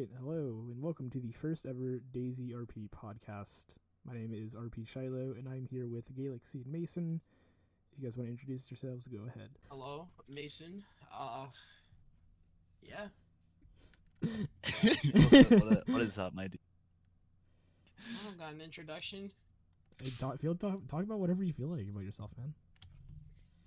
[0.00, 3.66] right, hello, and welcome to the first ever DayZRP podcast.
[4.06, 7.20] My name is RPShilo, and I'm here with Gaylaxy and Mason.
[7.92, 9.50] If you guys want to introduce yourselves, go ahead.
[9.68, 10.82] Hello, Mason.
[11.14, 11.46] Uh,
[12.82, 13.08] yeah.
[14.80, 16.58] what, what- what is up, my dude?
[17.98, 19.30] I don't got an introduction.
[20.02, 22.54] Hey, talk, feel, talk, talk about whatever you feel like about yourself, man.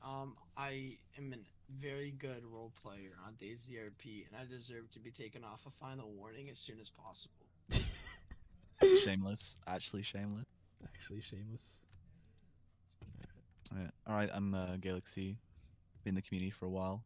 [0.04, 1.38] Um, I am a
[1.80, 6.12] very good role player on DayZRP, and I deserve to be taken off a final
[6.12, 7.46] warning as soon as possible.
[9.04, 10.45] Shameless, actually shameless.
[10.84, 11.81] Actually, shameless.
[13.72, 15.36] Alright, Alright, I'm uh, Gaylaxy.
[16.04, 17.02] Been in the community for a while.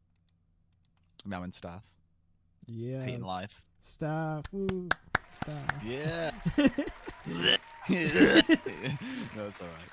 [1.24, 1.84] I'm now in staff.
[2.66, 3.04] Yeah.
[3.04, 3.62] Hating life.
[3.82, 4.90] Staff, woo,
[5.32, 5.84] staff.
[5.84, 6.32] Yeah.
[6.58, 6.68] no,
[9.48, 9.92] it's alright.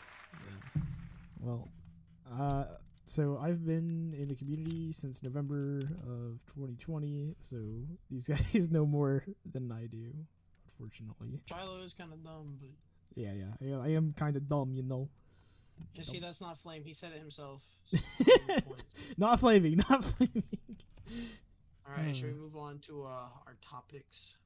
[1.41, 1.69] Well,
[2.39, 2.65] uh,
[3.07, 7.57] so I've been in the community since November of 2020, so
[8.11, 10.13] these guys know more than I do,
[10.67, 11.41] unfortunately.
[11.51, 12.71] Shilo is kind of dumb, but
[13.15, 15.09] Yeah, yeah, I, I am kind of dumb, you know.
[15.95, 16.83] just see that's not flame.
[16.85, 17.63] He said it himself.
[17.87, 17.99] so
[19.19, 20.45] not flaming, not flaming.
[21.87, 22.41] All right, should we Hmm.
[22.41, 24.37] move on to uh, our topics?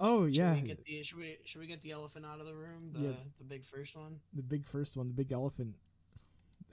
[0.00, 2.46] Oh Should yeah, we get the should we should we get the elephant out of
[2.46, 2.90] the room?
[2.92, 3.12] The Yeah.
[3.38, 4.20] the big first one.
[4.32, 5.74] the big first one, the big elephant.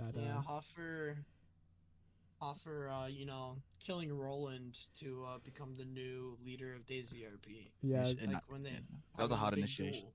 [0.02, 1.18] That Yeah, uh, Hofer.
[2.40, 7.70] Hofer, uh, you know, killing Roland to uh, become the new leader of Daisy RP.
[7.84, 8.80] yeah, Like that- when they yeah,
[9.18, 10.02] that was a having hard initiation.
[10.02, 10.14] duel.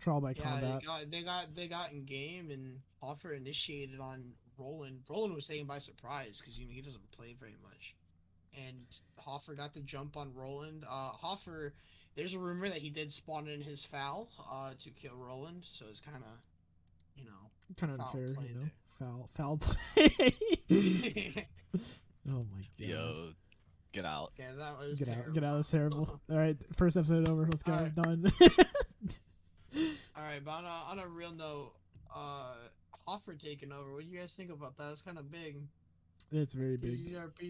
[0.00, 0.80] trial by Yeah, combat.
[0.80, 5.02] they got they got they got in game and Hofer initiated on Roland.
[5.08, 7.94] Roland was taken by surprise because you know he doesn't play very much,
[8.56, 8.84] and
[9.16, 10.84] Hofer got the jump on Roland.
[10.84, 11.74] Uh, Hofer,
[12.16, 15.86] there's a rumor that he did spawn in his foul uh, to kill Roland, so
[15.88, 16.40] it's kind of,
[17.16, 18.68] you know, kind of unfair, you know.
[18.98, 19.08] There.
[19.08, 20.34] Foul, foul play.
[22.28, 22.88] oh my god.
[22.88, 23.30] Yo,
[23.92, 24.32] get out.
[24.38, 25.32] that was Get out, terrible.
[25.34, 26.20] get out, that's terrible.
[26.30, 27.44] All right, first episode over.
[27.46, 27.72] Let's go.
[27.72, 27.94] Alright.
[27.94, 28.26] Done.
[30.16, 31.72] All right, but on a, on a real note,
[32.14, 32.54] uh,
[33.06, 33.92] Hofer taking over.
[33.94, 34.90] What do you guys think about that?
[34.92, 35.56] It's kind of big.
[36.32, 36.90] it's very big.
[36.90, 37.40] His ERP,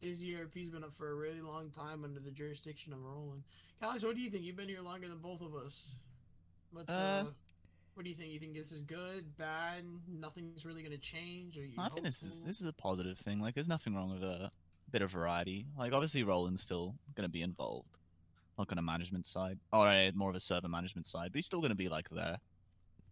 [0.00, 3.42] his ERP's been up for a really long time under the jurisdiction of Roland.
[3.80, 4.44] Alex, what do you think?
[4.44, 5.94] You've been here longer than both of us.
[6.72, 7.30] What's uh, Uh,
[7.94, 8.32] what do you think?
[8.32, 9.84] You think this is good, bad?
[10.08, 11.56] Nothing's really gonna change?
[11.58, 13.40] Or you I think this is this is a positive thing.
[13.40, 14.50] Like, there's nothing wrong with a
[14.90, 15.66] bit of variety.
[15.78, 17.98] Like, obviously, Roland's still gonna be involved,
[18.58, 21.46] like on a management side, or uh, more of a server management side, but he's
[21.46, 22.38] still gonna be like there.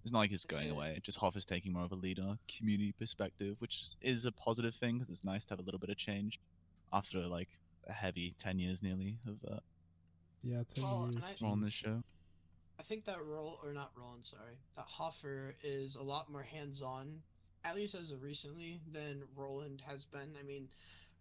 [0.02, 0.72] It's not like he's That's going it.
[0.76, 0.98] away.
[1.02, 5.10] Just Hofer's taking more of a leader, community perspective, which is a positive thing because
[5.10, 6.40] it's nice to have a little bit of change
[6.90, 7.48] after like
[7.86, 9.58] a heavy ten years nearly of uh,
[10.42, 11.42] Yeah, ten Well, years.
[11.42, 12.02] On this show.
[12.80, 17.20] I think that role, or not Roland, sorry, that Hofer is a lot more hands-on,
[17.62, 20.30] at least as of recently, than Roland has been.
[20.40, 20.66] I mean,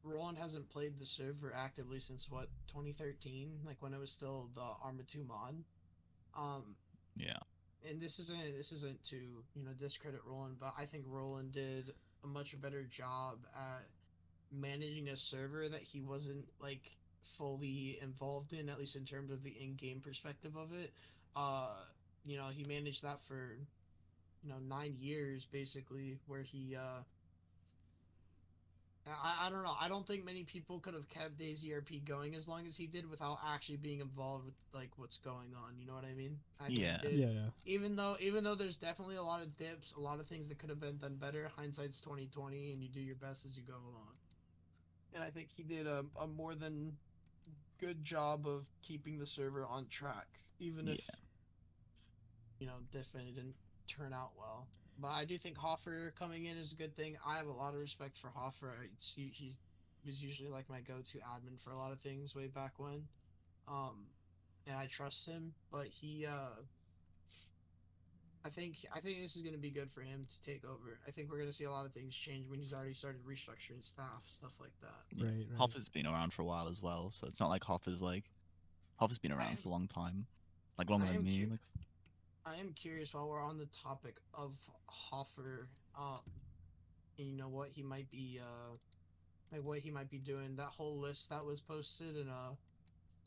[0.02, 4.62] Roland hasn't played the server actively since what 2013, like when it was still the
[4.62, 5.62] Arma 2 mod.
[6.34, 6.78] Um,
[7.18, 7.40] Yeah.
[7.86, 11.94] and this isn't this isn't to you know discredit Roland, but I think Roland did
[12.24, 13.86] a much better job at
[14.50, 16.90] managing a server that he wasn't like
[17.22, 20.94] fully involved in, at least in terms of the in-game perspective of it.
[21.36, 21.76] Uh,
[22.26, 23.58] you know, he managed that for
[24.44, 27.02] you know nine years basically, where he uh.
[29.08, 29.74] I, I don't know.
[29.80, 33.10] I don't think many people could have kept DayZRP going as long as he did
[33.10, 35.80] without actually being involved with like what's going on.
[35.80, 36.38] You know what I mean?
[36.60, 37.02] I think he Yeah.
[37.02, 37.50] did Yeah, yeah.
[37.66, 40.60] even though even though there's definitely a lot of dips, a lot of things that
[40.60, 41.50] could have been done better.
[41.56, 44.14] Hindsight's twenty twenty, and you do your best as you go along.
[45.14, 46.98] And I think he did a, a more than
[47.80, 50.28] good job of keeping the server on track,
[50.60, 51.16] even if Yeah.
[52.60, 53.56] you know definitely didn't
[53.88, 54.68] turn out well.
[55.02, 57.18] But I do think Hofer coming in is a good thing.
[57.26, 58.74] I have a lot of respect for Hofer.
[58.94, 59.58] It's, he, he
[60.06, 63.08] was usually like my go-to admin for a lot of things way back when,
[63.68, 64.08] um,
[64.68, 65.54] and I trust him.
[65.72, 66.62] But he, uh,
[68.46, 71.00] I think I think this is going to be good for him to take over.
[71.08, 73.22] I think we're going to see a lot of things change when he's already started
[73.26, 74.94] restructuring staff, stuff like that.
[75.14, 75.26] Yeah.
[75.26, 75.58] Right, right.
[75.58, 78.24] Hofer's been around for a while as well, so it's not like Hofer's like
[78.98, 80.26] Hoff has been around am- for a long time,
[80.78, 81.44] like longer than me.
[81.46, 81.60] cu- Like,
[82.46, 84.54] I am curious while we're on the topic of
[84.88, 86.18] Hofer, uh,
[87.18, 88.76] and you know what he might be, uh,
[89.52, 90.56] like what he might be doing.
[90.56, 92.52] That whole list that was posted in uh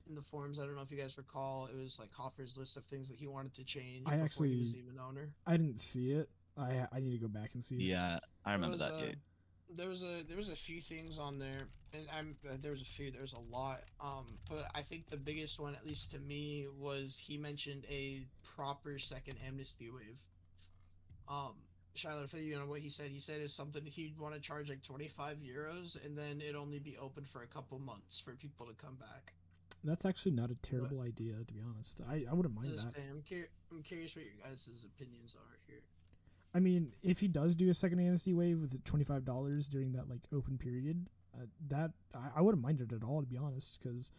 [0.08, 0.58] in the forums.
[0.58, 1.66] I don't know if you guys recall.
[1.72, 4.60] It was like Hofer's list of things that he wanted to change I before he
[4.60, 5.30] was even owner.
[5.46, 6.28] I didn't see it.
[6.58, 7.82] I I need to go back and see it.
[7.82, 8.94] yeah, I remember There that.
[9.00, 9.14] was, uh,
[9.74, 12.82] There was a there was a few things on there, and I'm uh, there was
[12.82, 13.10] a few.
[13.10, 13.80] There was a lot.
[14.00, 18.26] Um, but I think the biggest one, at least to me, was he mentioned a
[18.42, 20.18] proper second amnesty wave.
[21.28, 21.54] Um,
[21.96, 24.68] Shilo, for you know what he said, he said it's something he'd want to charge
[24.68, 28.32] like twenty five euros, and then it'd only be open for a couple months for
[28.32, 29.32] people to come back.
[29.84, 32.00] That's actually not a terrible idea, to be honest.
[32.08, 32.96] I, I wouldn't mind Just that.
[32.96, 35.80] saying, I'm, cur- I'm curious what your guys' opinions are here.
[36.54, 39.92] I mean, if he does do a second amnesty wave with twenty five dollars during
[39.92, 43.36] that like open period, uh, that I, I wouldn't mind it at all, to be
[43.38, 44.12] honest, because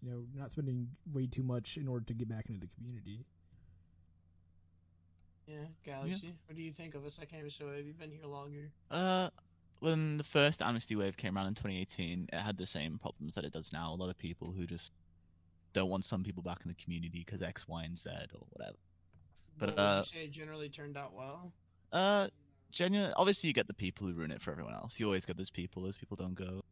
[0.00, 2.68] you know you're not spending way too much in order to get back into the
[2.76, 3.26] community.
[5.46, 6.32] Yeah, Gaylaxy.
[6.46, 7.76] What do you think of a second episode?
[7.76, 8.70] Have you been here longer?
[8.90, 9.30] Uh,
[9.80, 13.44] when the first amnesty wave came around in 2018, it had the same problems that
[13.44, 13.92] it does now.
[13.92, 14.92] A lot of people who just
[15.72, 18.76] don't want some people back in the community because X, Y, and Z or whatever.
[19.58, 21.52] But, would uh, you say it generally turned out well?
[21.92, 22.28] Uh,
[22.70, 23.12] genuine.
[23.16, 24.98] Obviously, you get the people who ruin it for everyone else.
[24.98, 25.82] You always get those people.
[25.82, 26.62] Those people don't go.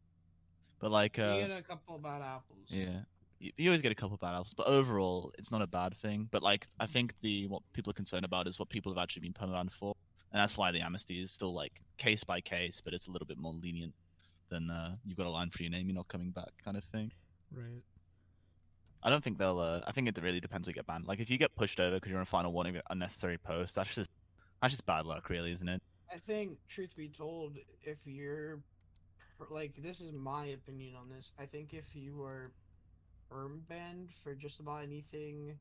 [0.79, 2.65] But like, uh, you get a couple of bad apples.
[2.67, 3.01] yeah,
[3.39, 4.53] you, you always get a couple bad apples.
[4.55, 6.27] But overall, it's not a bad thing.
[6.31, 9.21] But like, I think the what people are concerned about is what people have actually
[9.21, 9.93] been permabanned for,
[10.31, 13.27] and that's why the amnesty is still like case by case, but it's a little
[13.27, 13.93] bit more lenient
[14.51, 16.83] than uh, you've got a line for your name, you're not coming back kind of
[16.83, 17.11] thing.
[17.51, 17.81] Right.
[19.03, 19.59] I don't think they'll.
[19.59, 21.07] Uh, I think it really depends you get banned.
[21.07, 23.93] Like if you get pushed over because you're in final warning of unnecessary posts, that's
[23.93, 24.09] just
[24.61, 25.81] that's just bad luck, really, isn't it?
[26.13, 28.59] I think, truth be told, if you're
[29.49, 31.31] like, this is my opinion on this.
[31.39, 32.51] I think if you were
[33.29, 35.57] perm banned for just about anything,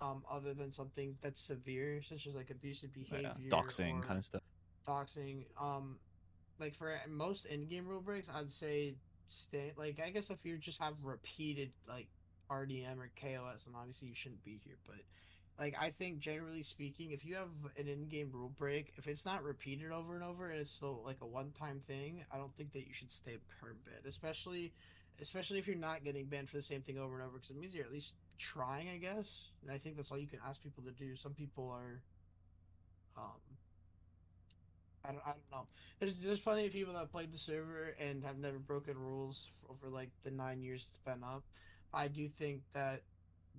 [0.00, 4.24] um, other than something that's severe, such as like abusive behavior, Yeah, doxing kind of
[4.24, 4.42] stuff.
[4.88, 5.98] doxing, um,
[6.58, 8.94] like for most in-game rule breaks, I'd say
[9.28, 9.72] stay.
[9.76, 12.08] Like, I guess if you just have repeated like
[12.50, 14.76] RDM or KOS, then obviously you shouldn't be here.
[14.86, 14.96] But
[15.58, 17.48] like, I think generally speaking, if you have
[17.78, 21.18] an in-game rule break, if it's not repeated over and over and it's still like
[21.22, 24.72] a one-time thing, I don't think that you should stay perm banned, especially.
[25.22, 27.56] Especially if you're not getting banned for the same thing over and over, because it
[27.60, 29.50] means you're at least trying, I guess.
[29.62, 31.14] And I think that's all you can ask people to do.
[31.14, 32.00] Some people are,
[33.18, 33.38] um,
[35.04, 35.66] I don't, I don't know.
[35.98, 39.88] There's there's plenty of people that played the server and have never broken rules over
[39.94, 41.42] like the nine years it's been up.
[41.92, 43.02] I do think that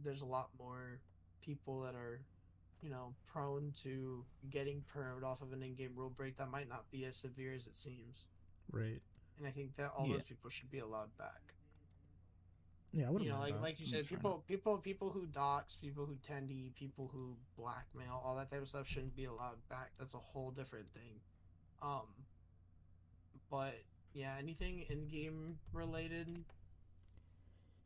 [0.04, 1.00] there's a lot more
[1.42, 2.22] people that are,
[2.82, 6.90] you know, prone to getting permed off of an in-game rule break that might not
[6.92, 8.26] be as severe as it seems.
[8.72, 9.02] Right.
[9.38, 10.14] And I think that all Yeah.
[10.18, 11.54] those people should be allowed back.
[12.94, 13.62] Yeah, I You know, like that.
[13.62, 18.22] like you said, fair people people people who dox, people who tendy, people who blackmail,
[18.24, 19.92] all that type of stuff shouldn't be allowed back.
[19.98, 21.22] That's a whole different thing.
[21.82, 22.08] Um,
[23.50, 23.76] but
[24.14, 26.44] yeah, anything in game related,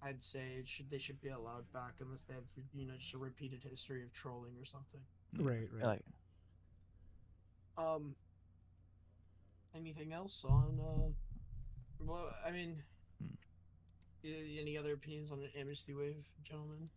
[0.05, 2.43] I'd say it should they should be allowed back unless they have
[2.75, 5.01] you know just a repeated history of trolling or something.
[5.37, 5.83] Right, right.
[5.83, 6.01] Like,
[7.77, 8.15] Um,
[9.75, 12.03] anything else on uh?
[12.03, 12.83] Well, I mean,
[13.19, 13.33] Hmm.
[14.59, 16.89] any other opinions on an amnesty wave, gentlemen?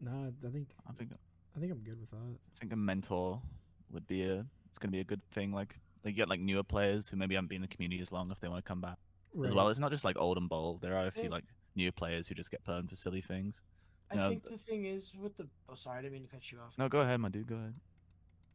[0.00, 1.12] No, I think I think
[1.56, 2.16] I think I'm good with that.
[2.56, 3.42] I think a mentor
[3.90, 4.46] would be a.
[4.70, 5.52] It's gonna be a good thing.
[5.52, 8.30] Like they get like newer players who maybe haven't been in the community as long
[8.30, 8.96] if they want to come back
[9.34, 9.48] Right.
[9.48, 9.68] as well.
[9.68, 10.80] It's not just like old and bold.
[10.80, 11.44] There are a few like
[11.78, 13.62] new players who just get permed for silly things.
[14.10, 15.48] I No, think the thing is with the.
[15.68, 16.76] Oh, sorry, I didn't mean to cut you off.
[16.78, 17.46] No, go ahead, my dude.
[17.46, 17.74] Go ahead.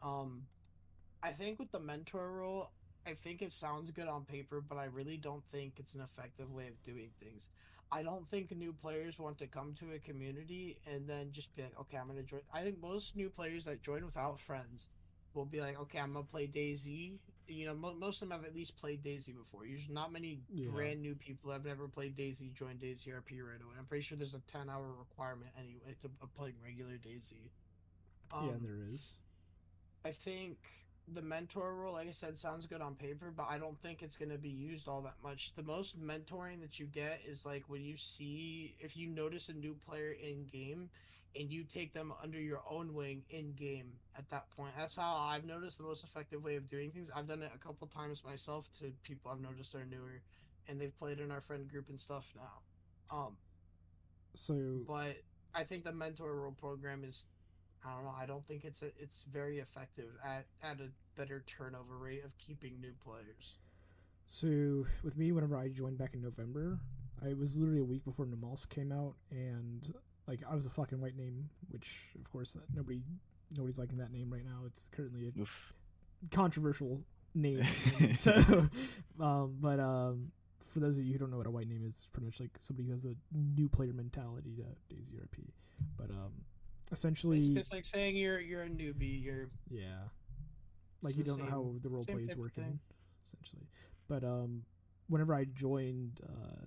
[0.04, 0.44] Um,
[1.24, 2.72] I think with the mentor role,
[3.08, 6.52] I think it sounds good on paper, but I really don't think it's an effective
[6.52, 7.48] way of doing things.
[7.92, 11.62] I don't think new players want to come to a community and then just be
[11.64, 12.42] like, okay, I'm gonna join.
[12.52, 14.88] I think most new players that join without friends
[15.34, 17.20] will be like, okay, I'm gonna play DayZ.
[17.48, 19.66] You know, mo- most of them have at least played DayZ before.
[19.66, 20.70] Usually, not many Yeah.
[20.70, 23.76] brand new people have never played DayZ join DayZRP right away.
[23.78, 27.34] I'm pretty sure there's a 10 hour requirement anyway to of playing regular DayZ.
[28.32, 29.18] yeah, Um, there is.
[30.06, 30.58] I think
[31.08, 34.16] the mentor role, like I said, sounds good on paper, but I don't think it's
[34.16, 35.54] going to be used all that much.
[35.54, 39.54] The most mentoring that you get is like when you see, if you notice a
[39.54, 40.90] new player in game
[41.36, 44.74] and you take them under your own wing in game at that point.
[44.78, 47.10] That's how I've noticed the most effective way of doing things.
[47.16, 50.22] I've done it a couple times myself to people I've noticed are newer
[50.68, 53.18] and they've played in our friend group and stuff now.
[53.18, 53.38] Um,
[54.36, 55.18] So but
[55.54, 57.26] I think the mentor role program is
[57.86, 61.44] I don't know, I don't think it's a, it's very effective at at a better
[61.46, 63.58] turnover rate of keeping new players.
[64.26, 66.80] So with me, whenever I joined back in November,
[67.24, 69.94] I was literally a week before Namalsk came out, and
[70.28, 73.02] like I was a fucking white name, which of course uh, nobody
[73.56, 74.62] nobody's liking that name right now.
[74.66, 75.74] It's currently a Oof.
[76.32, 77.02] controversial
[77.36, 77.64] name.
[78.16, 78.68] so,
[79.20, 81.96] um, but um, for those of you who don't know what a white name is,
[81.96, 85.50] it's pretty much like somebody who has a new player mentality to DayZRP.
[85.98, 86.32] But um,
[86.92, 90.08] essentially, it's like saying you're you're a newbie, you're yeah,
[91.02, 92.80] like you don't know how the role same play is working, thing.
[93.26, 93.68] essentially.
[94.08, 94.64] But um,
[95.08, 96.66] whenever I joined, uh,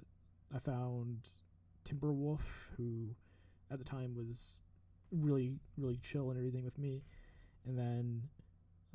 [0.54, 1.28] I found
[1.88, 2.40] Timberwolf,
[2.76, 3.14] who
[3.70, 4.60] at the time was
[5.12, 7.02] really really chill and everything with me,
[7.66, 8.22] and then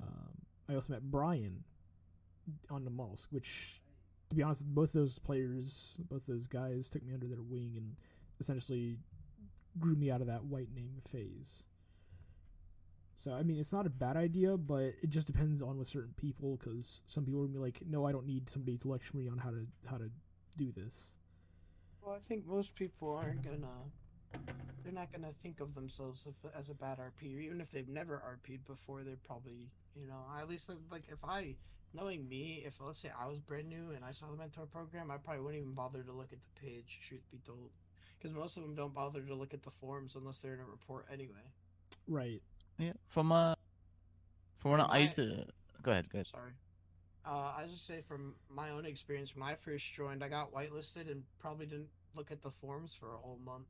[0.02, 0.32] um,
[0.70, 1.64] I also met Brian
[2.70, 3.82] on the Molsk, which
[4.30, 7.98] to be honest, both those players, both those guys took me under their wing and
[8.40, 8.98] essentially
[9.78, 11.64] grew me out of that white name phase.
[13.16, 16.14] So I mean, it's not a bad idea, but it just depends on with certain
[16.16, 19.28] people because some people will be like, "No, I don't need somebody to lecture me
[19.28, 20.10] on how to how to
[20.56, 21.14] do this."
[22.02, 23.68] Well, I think most people aren't gonna.
[24.84, 28.18] They're not gonna think of themselves as a bad RP, or even if they've never
[28.18, 29.04] RP'd before.
[29.04, 31.56] They're probably, you know, at least like if I,
[31.94, 35.12] knowing me, if let's say I was brand new and I saw the mentor program,
[35.12, 37.00] I probably wouldn't even bother to look at the page.
[37.08, 37.70] Truth be told,
[38.20, 40.66] because most of them don't bother to look at the forms unless they're in a
[40.66, 41.46] report anyway.
[42.08, 42.42] Right.
[42.78, 43.56] Yeah, from uh,
[44.58, 45.46] from when From I used to
[45.82, 46.28] go ahead, go ahead.
[46.28, 46.52] Sorry.
[47.26, 51.10] Uh, I just say from my own experience, when I first joined, I got whitelisted
[51.10, 53.68] and probably didn't look at the forms for a whole month.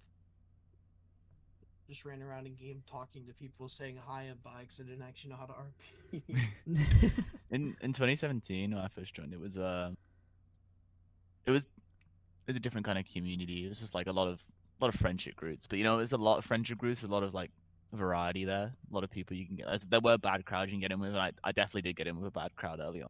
[1.91, 5.01] Just ran around in game talking to people, saying hi and bye, 'cause I didn't
[5.01, 6.23] actually know how to RP.
[7.51, 9.91] In in 2017 when I first joined, it was uh,
[11.45, 13.65] it was it was a different kind of community.
[13.65, 14.39] It was just like a lot of
[14.79, 17.07] a lot of friendship groups, but you know, there's a lot of friendship groups, a
[17.07, 17.51] lot of like
[17.91, 18.71] variety there.
[18.89, 19.89] A lot of people you can get.
[19.89, 22.07] There were bad crowds you can get in with, and I, I definitely did get
[22.07, 23.09] in with a bad crowd early on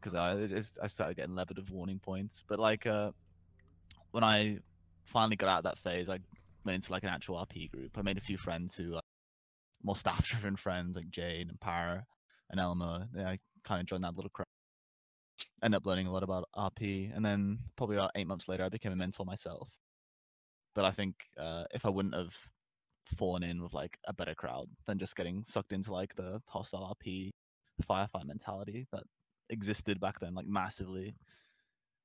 [0.00, 2.44] because I just, I started getting leveled of warning points.
[2.46, 3.10] But like uh,
[4.12, 4.60] when I
[5.04, 6.20] finally got out of that phase, I
[6.66, 7.96] went into like an actual RP group.
[7.96, 9.02] I made a few friends who like
[9.82, 12.06] more staff driven friends like Jade and Para
[12.50, 13.06] and Elmo.
[13.16, 14.46] I kind of joined that little crowd.
[15.62, 18.68] End up learning a lot about RP, and then probably about eight months later, I
[18.68, 19.70] became a mentor myself.
[20.74, 22.34] But I think uh, if I wouldn't have
[23.16, 26.94] fallen in with like a better crowd than just getting sucked into like the hostile
[27.00, 27.30] RP
[27.88, 29.04] firefight mentality that
[29.48, 31.14] existed back then, like massively,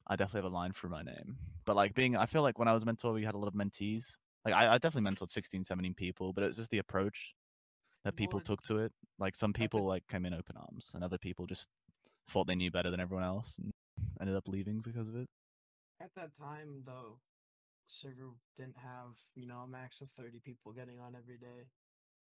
[0.07, 1.37] I definitely have a line through my name.
[1.65, 3.47] But like being, I feel like when I was a mentor, we had a lot
[3.47, 4.15] of mentees.
[4.45, 7.33] Like I, I definitely mentored 16, 17 people, but it was just the approach
[8.03, 8.91] that people Well, took to it.
[9.19, 11.67] Like some people like came in open arms, and other people just
[12.29, 13.71] thought they knew better than everyone else and
[14.19, 15.27] ended up leaving because of it.
[16.01, 17.19] At that time, though,
[17.85, 21.67] server didn't have you know a max of thirty people getting on every day.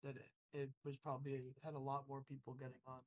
[0.02, 3.00] That it, it was probably had a lot more people getting on.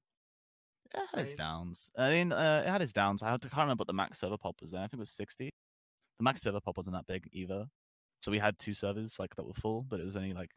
[0.94, 1.90] It had its downs.
[1.98, 3.24] I mean, uh, it had its downs.
[3.24, 4.82] I had to, can't remember what the max server pop was then.
[4.82, 5.50] I think it was 60.
[6.20, 7.66] The max server pop wasn't that big either.
[8.24, 10.52] So we had two servers like that were full, but it was only like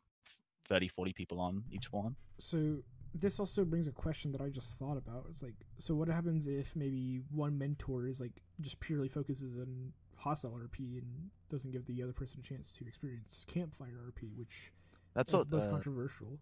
[0.68, 2.14] 30, 40 people on each one.
[2.38, 2.76] So
[3.12, 5.26] this also brings a question that I just thought about.
[5.30, 9.92] It's like, so what happens if maybe one mentor is like just purely focuses on
[10.16, 14.73] hostile RP and doesn't give the other person a chance to experience campfire RP, which
[15.14, 16.38] That's is what the, controversial.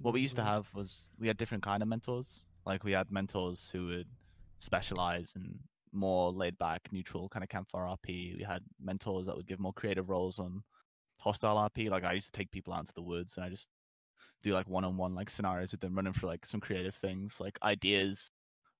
[0.00, 2.42] what we used to have was we had different kind of mentors.
[2.66, 4.08] Like we had mentors who would
[4.58, 5.60] specialize in
[5.92, 8.36] more laid back, neutral kind of campfire RP.
[8.36, 10.62] We had mentors that would give more creative roles on
[11.18, 11.90] hostile RP.
[11.90, 13.68] Like I used to take people out into the woods and I just
[14.42, 17.36] do like one on one like scenarios with them, running for like some creative things,
[17.40, 18.30] like ideas,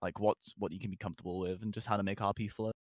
[0.02, 2.72] like what's what you can be comfortable with and just how to make RP flow.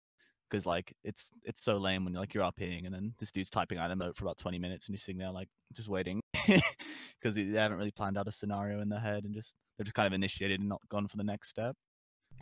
[0.49, 3.49] Because like it's it's so lame when you're like you're RPing and then this dude's
[3.49, 6.21] typing out a note for about 20 minutes and you're sitting there like just waiting
[6.45, 9.93] because they haven't really planned out a scenario in their head and just they're just
[9.95, 11.75] kind of initiated and not gone for the next step.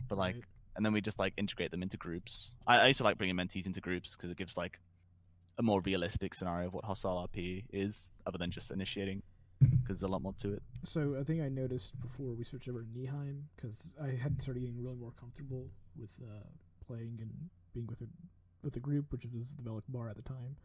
[0.08, 0.44] But like right.
[0.76, 2.54] And then we just like integrate them into groups.
[2.66, 4.78] I, I used to like bringing mentees into groups because it gives like
[5.58, 9.22] a more realistic scenario of what hostile RP is, other than just initiating,
[9.60, 10.62] because there's a lot more to it.
[10.84, 14.60] So I think I noticed before we switched over to Neheim because I had started
[14.60, 16.44] getting really more comfortable with uh,
[16.86, 17.32] playing and
[17.72, 18.06] being with a
[18.62, 20.56] with a group, which was the Velik Bar at the time.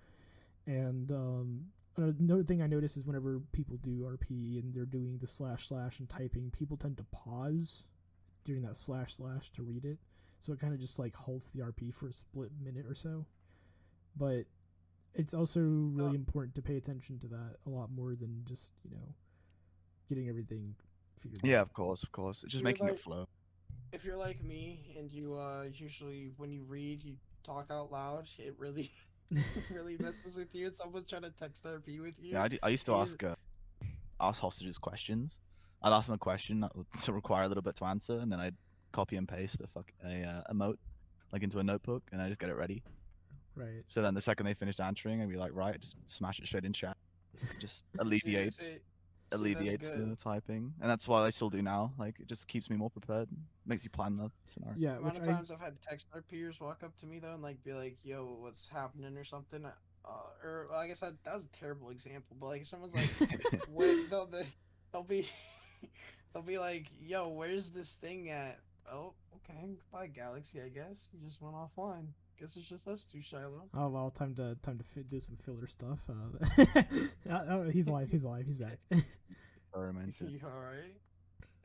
[0.68, 1.65] And um,
[1.98, 6.00] another thing I noticed is whenever people do RP and they're doing the slash slash
[6.00, 7.86] and typing, people tend to pause
[8.46, 9.98] during that slash slash to read it.
[10.40, 13.26] So it kind of just like halts the RP for a split minute or so.
[14.18, 14.46] But
[15.14, 18.74] it's also really Uh, important to pay attention to that a lot more than just
[18.84, 19.14] you know
[20.10, 20.76] getting everything
[21.20, 21.68] figured Yeah, out.
[21.68, 22.44] of course, of course.
[22.44, 23.28] It's just making like- it flow.
[23.94, 28.28] If you're like me and you uh usually when you read you talk out loud,
[28.40, 28.92] it really
[29.72, 30.66] really messes with you.
[30.68, 32.32] And someone's trying to text RP with you.
[32.34, 33.36] Yeah, I, d- I used to ask uh,
[34.20, 35.40] ask hostages questions.
[35.84, 38.40] I'd ask them a question that would require a little bit to answer, and then
[38.40, 38.56] I'd
[38.92, 40.78] copy and paste a fuck a uh, emote
[41.32, 42.84] like into a notebook, and I just get it ready.
[43.56, 43.84] Right.
[43.88, 46.66] So then the second they finish answering, I'd be like, right, just smash it straight
[46.66, 46.98] in chat.
[47.60, 48.80] Just See, alleviates see- see,
[49.34, 51.94] alleviates the typing, and that's what I still do now.
[51.98, 53.30] Like it just keeps me more prepared,
[53.66, 54.76] makes you plan the scenario.
[54.78, 54.96] Yeah.
[54.96, 57.34] The Which amount of I, times I've had text RPers walk up to me though
[57.34, 59.66] and like be like, "Yo, what's happening?" or something.
[59.66, 60.10] Uh,
[60.44, 63.10] or well, I guess that, that was a terrible example, but like if someone's like,
[63.70, 64.30] "Wait," they'll
[64.92, 65.28] they'll be
[66.34, 68.60] they'll be like, "Yo, where's this thing at?"
[68.92, 70.64] Oh, okay, goodbye, Gaylaxy.
[70.66, 72.08] I guess you just went offline.
[72.40, 73.68] Guess it's just us two, Shilo.
[73.76, 76.00] oh well, time to time to fit, do some filler stuff.
[76.10, 76.82] Uh,
[77.50, 78.10] oh, he's alive.
[78.10, 78.46] He's alive.
[78.48, 78.80] He's back.
[79.70, 80.32] Experimented.
[80.32, 80.96] you alright?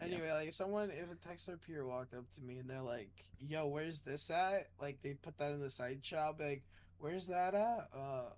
[0.00, 0.06] Yeah.
[0.06, 3.08] Anyway, like if someone if a text RPer walked up to me and they're like,
[3.40, 6.62] "Yo, where's this at?" Like they put that in the side chat, like,
[6.98, 8.28] "Where's that at?" Uh,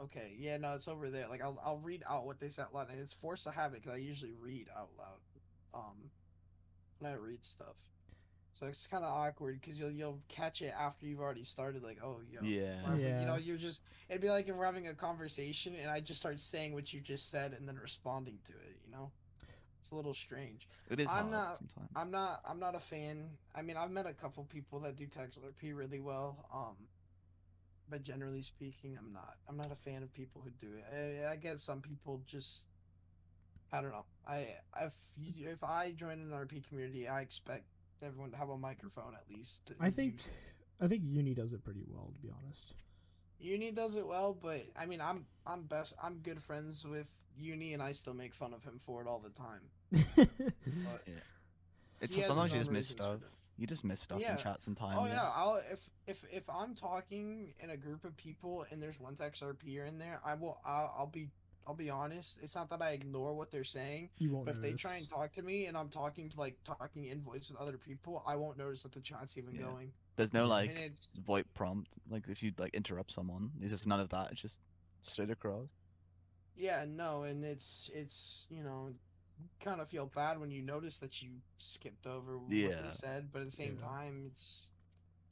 [0.00, 1.26] Okay, yeah, no, it's over there.
[1.28, 3.72] Like I'll I'll read out what they said out loud, and it's forced to have
[3.72, 5.20] it because I usually read out loud,
[5.74, 6.10] um,
[6.98, 7.76] when I read stuff.
[8.52, 11.82] So it's kind of awkward because you'll you'll catch it after you've already started.
[11.82, 12.90] Like, oh, yo, Yeah.
[12.90, 16.00] or, You know, you're just it'd be like if we're having a conversation and I
[16.00, 18.76] just start saying what you just said and then responding to it.
[18.84, 19.10] You know,
[19.80, 20.68] it's a little strange.
[20.90, 21.90] It is I'm not- sometimes.
[21.96, 23.28] I'm not I'm not a fan.
[23.54, 26.46] I mean, I've met a couple people that do text RP really well.
[26.52, 26.76] Um,
[27.88, 29.34] but generally speaking, I'm not.
[29.48, 30.84] I'm not a fan of people who do it.
[31.26, 32.66] I, I get some people just.
[33.72, 34.04] I don't know.
[34.28, 34.46] I
[34.82, 37.64] if you- if I join an RP community, I expect
[38.02, 39.72] everyone to have a microphone at least.
[39.80, 40.22] I think.
[40.80, 42.74] I think Uni does it pretty well, to be honest.
[43.40, 45.94] Uni does it well, but I mean, I'm I'm best.
[46.02, 49.18] I'm good friends with Uni, and I still make fun of him for it all
[49.20, 49.62] the time.
[50.16, 51.02] But
[52.00, 53.20] It's he has sometimes you just miss reasons stuff.
[53.56, 53.60] That.
[53.60, 54.32] You just miss stuff Yeah.
[54.32, 54.98] in chat sometimes.
[55.00, 59.00] Oh yeah, I'll if if if I'm talking in a group of people and there's
[59.00, 61.28] one text RP in there, I will I'll, I'll be
[61.66, 62.38] I'll be honest.
[62.42, 64.46] It's not that I ignore what they're saying, you won't.
[64.46, 67.20] but if they try and talk to me and I'm talking to like talking in
[67.22, 69.62] voice with other people, I won't notice that the chat's even Yeah.
[69.62, 69.92] going.
[70.16, 70.98] There's no like and
[71.28, 71.98] VoIP prompt.
[72.08, 74.30] Like if you like interrupt someone, there's just none of that.
[74.32, 74.60] It's just
[75.02, 75.70] straight across.
[76.56, 78.94] yeah, no, and it's it's you know
[79.60, 82.82] kind of feel bad when you notice that you skipped over what Yeah.
[82.82, 83.86] they said, but at the same Yeah.
[83.86, 84.70] time, it's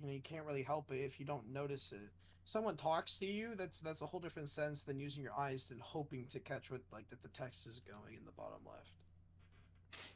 [0.01, 2.11] you know you can't really help it if you don't notice it.
[2.47, 5.81] Someone talks to you, that's that's a whole different sense than using your eyes and
[5.81, 8.93] hoping to catch what like that the text is going in the bottom left.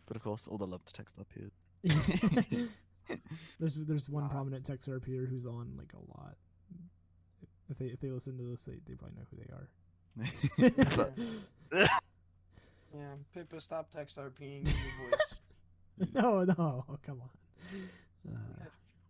[0.06, 1.50] But of course, all the love to text up here.
[3.58, 6.36] there's there's one Uh, prominent texter up here who's on like a lot.
[7.70, 9.68] If they if they listen to this, they, they probably know who they are.
[11.70, 11.88] But-
[12.94, 16.10] Yeah, Pippa, stop text RPing your voice.
[16.14, 18.32] no, no, oh, come on.
[18.34, 18.64] Uh,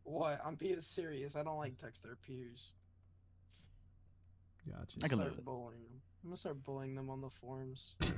[0.05, 0.41] what?
[0.45, 1.37] I'm being serious.
[1.37, 2.73] I don't like text RPers.
[4.69, 4.99] gotcha.
[5.05, 5.45] I can live start with it.
[5.45, 6.01] bullying them.
[6.25, 7.95] I'm gonna start bullying them on the forums.
[8.03, 8.09] you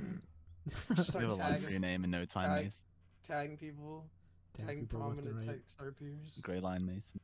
[1.03, 2.83] start have a life tagging- your name in no time, tag- Mace.
[3.23, 4.05] tagging people,
[4.57, 5.47] Tag tagging people prominent right.
[5.47, 6.41] text RPers.
[6.41, 7.19] Grey Line Mason.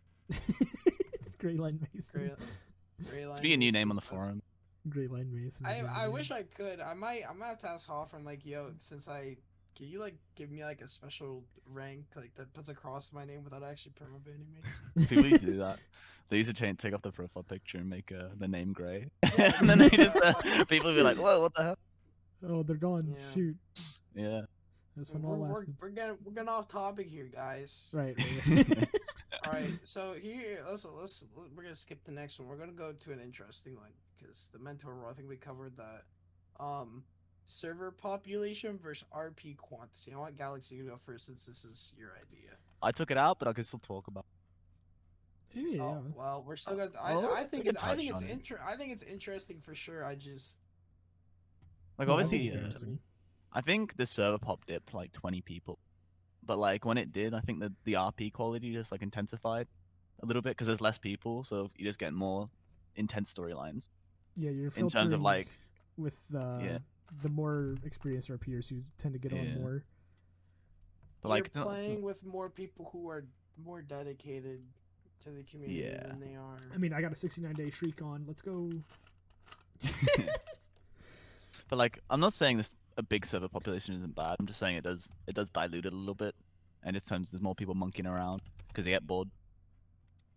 [1.40, 2.04] Gray line Mason.
[2.14, 2.32] Gray,
[3.10, 4.26] Gray It's be a new name on the Mason's best.
[4.28, 4.42] forum.
[4.90, 5.66] Gray line Mason.
[5.66, 6.32] I I wish.
[6.32, 6.80] I could.
[6.80, 7.22] I might.
[7.28, 8.18] I'm gonna have to ask Hofer.
[8.18, 9.38] I'm like, yo, since I
[9.78, 13.44] can you like give me like a special rank like that puts across my name
[13.44, 15.06] without actually permabanning me?
[15.06, 15.80] People used to do that.
[16.30, 19.08] They used to change, take off the profile picture and make uh, the name grey,
[19.40, 19.54] Yeah.
[19.60, 21.78] and then they just uh, people would be like, "Whoa, what the hell?"
[22.46, 23.16] Oh, they're gone.
[23.18, 23.34] Yeah.
[23.34, 23.56] Shoot.
[24.14, 24.42] Yeah.
[24.98, 25.76] That's We're, when all we're, lasted.
[25.80, 27.88] we're getting we're getting off topic here, guys.
[27.94, 28.18] Right.
[28.46, 28.90] right.
[29.46, 31.24] All right, so here let's let's
[31.56, 32.50] we're gonna skip the next one.
[32.50, 35.10] We're gonna go to an interesting one because the mentor role.
[35.10, 36.04] I think we covered that.
[36.60, 37.04] Um,
[37.46, 40.14] server population versus RP quantity.
[40.14, 42.52] I want Gaylaxy to go first since this is your idea.
[42.82, 44.26] I took it out, but I can still talk about.
[45.54, 45.82] yeah.
[45.82, 46.92] Oh well, we're still gonna.
[47.02, 48.60] I, Oh, I think it's I think it's on it.
[48.66, 50.06] I think it's interesting for sure.
[50.06, 50.60] I just
[51.98, 52.86] Like obviously, think it's uh.
[53.54, 55.80] I think the server pop dipped like 20 people,
[56.46, 59.68] but like when it did, I think that the RP quality just like intensified
[60.22, 62.50] a little bit because there's less people, so you just get more
[62.96, 63.90] intense storylines.
[64.38, 65.50] Yeah, you're in terms of, filtering like-
[65.98, 66.78] with uh, Yeah.
[67.24, 69.40] the more experienced RPers who tend to get Yeah.
[69.42, 69.84] on more.
[71.22, 73.26] But like, you're it's not, playing with more people who are
[73.58, 74.62] more dedicated
[75.22, 76.06] to the community Yeah.
[76.08, 76.60] than they are.
[76.74, 78.26] I mean, I got a 69 day shriek on.
[78.28, 78.70] Let's go.
[81.70, 84.36] but like, I'm not saying this a big server population isn't bad.
[84.40, 86.36] I'm just saying it does it does dilute it a little bit,
[86.84, 89.30] and it's times there's more people monkeying around because they get bored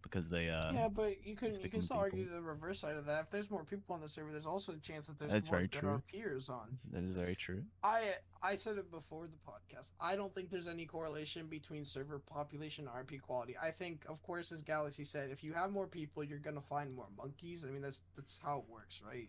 [0.02, 1.98] because they uh yeah, but you can you can still people.
[1.98, 3.24] argue the reverse side of that.
[3.24, 5.58] If there's more people on the server, there's also a chance that there's That's more
[5.58, 6.02] very good true.
[6.14, 6.78] RPers on.
[6.92, 7.62] that is very true.
[7.82, 8.10] I
[8.42, 9.90] I said it before the podcast.
[10.00, 13.54] I don't think there's any correlation between server population and RP quality.
[13.62, 16.94] I think, of course, as Gaylaxy said, if you have more people, you're gonna find
[16.94, 17.64] more monkeys.
[17.64, 19.28] I mean, that's that's how it works, right?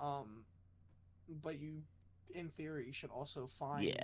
[0.00, 0.44] Um,
[1.42, 1.82] but you,
[2.34, 4.02] in theory, should also find Yeah.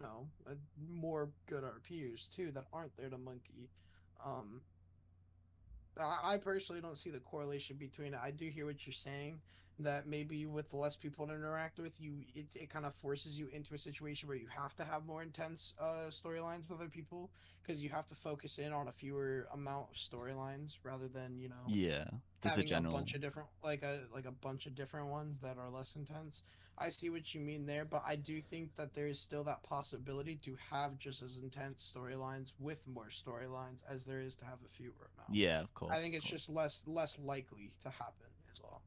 [0.00, 0.54] you know uh,
[0.88, 3.68] more good RPers too that aren't there to monkey.
[4.24, 4.60] Um,
[5.98, 8.20] I, personally don't see the correlation between it.
[8.22, 9.40] I do hear what you're saying
[9.80, 13.48] that maybe with less people to interact with you it, it kind of forces you
[13.52, 17.30] into a situation where you have to have more intense uh, storylines with other people
[17.62, 21.48] because you have to focus in on a fewer amount of storylines rather than you
[21.48, 22.04] know Yeah,
[22.42, 22.94] having general.
[22.94, 25.96] a bunch of different like a like a bunch of different ones that are less
[25.96, 26.42] intense
[26.80, 29.62] i see what you mean there but i do think that there is still that
[29.62, 34.58] possibility to have just as intense storylines with more storylines as there is to have
[34.64, 35.92] a fewer amount Yeah, of course.
[35.94, 36.42] i think it's course.
[36.46, 38.82] just less less likely to happen is all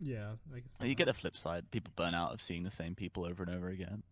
[0.00, 0.76] Yeah, I guess.
[0.80, 1.70] And you get the flip side.
[1.70, 4.02] People burn out of seeing the same people over and over again.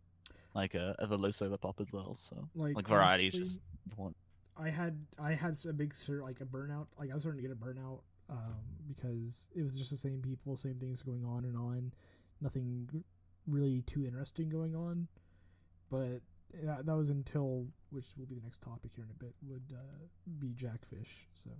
[0.54, 2.16] Like uh, of a low server pop as well.
[2.20, 3.60] So like, like variety is just
[3.96, 4.14] one.
[4.56, 6.86] I had I had a big sur- like a burnout.
[6.98, 10.20] Like I was starting to get a burnout um, because it was just the same
[10.22, 11.92] people, same things going on and on,
[12.42, 13.04] nothing
[13.46, 15.08] really too interesting going on.
[15.90, 16.20] But
[16.62, 19.72] that, that was until, which will be the next topic here in a bit, would
[19.72, 20.06] uh,
[20.38, 21.28] be Jackfish.
[21.32, 21.50] So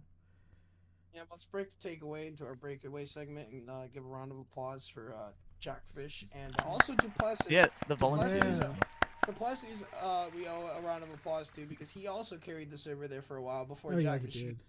[1.15, 4.39] Yeah, let's break the takeaway into our breakaway segment and uh, give a round of
[4.39, 7.51] applause for uh, Jackfish and also Duplessis.
[7.51, 8.59] Yeah, the Duplessis, volunteers.
[8.59, 8.65] Yeah.
[8.67, 12.79] uh, Duplessis, uh, we owe a round of applause to because he also carried the
[12.79, 14.35] server there for a while before oh Jackfish.
[14.35, 14.63] he did.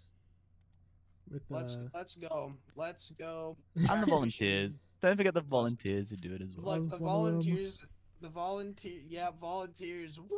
[1.31, 2.53] With Let's uh, let's go.
[2.75, 3.57] Let's go.
[3.75, 4.73] And the Jackfish.
[5.03, 5.11] Volunteers.
[5.11, 6.73] Don't forget the volunteers who do it as well.
[6.75, 7.41] Look, was the one of 'em.
[7.41, 7.85] volunteers,
[8.21, 10.19] the volunteer, yeah, volunteers.
[10.19, 10.37] Woo!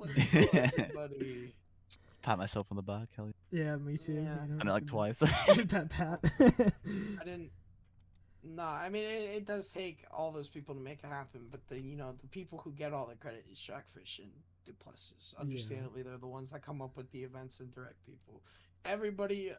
[0.00, 0.14] Let's
[0.52, 1.54] go, everybody.
[2.22, 4.12] Pat myself on the back, hell yeah, me too.
[4.14, 4.18] Yeah.
[4.18, 4.60] you know, yeah.
[4.60, 5.18] And like some- twice.
[5.68, 6.20] pat pat.
[6.40, 7.50] I didn't.
[8.44, 11.66] Nah, I mean it, it does take all those people to make it happen, but
[11.68, 14.30] the you know the people who get all the credit is Jackfish and
[14.64, 15.34] Duplessis.
[15.36, 15.42] Yeah.
[15.42, 18.42] Understandably, they're the ones that come up with the events and direct people.
[18.84, 19.52] Everybody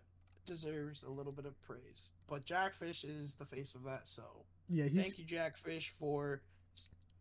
[0.49, 4.07] deserves a little bit of praise, but Jackfish is the face of that.
[4.07, 4.23] So
[4.67, 6.41] yeah, he's thank you, Jackfish, for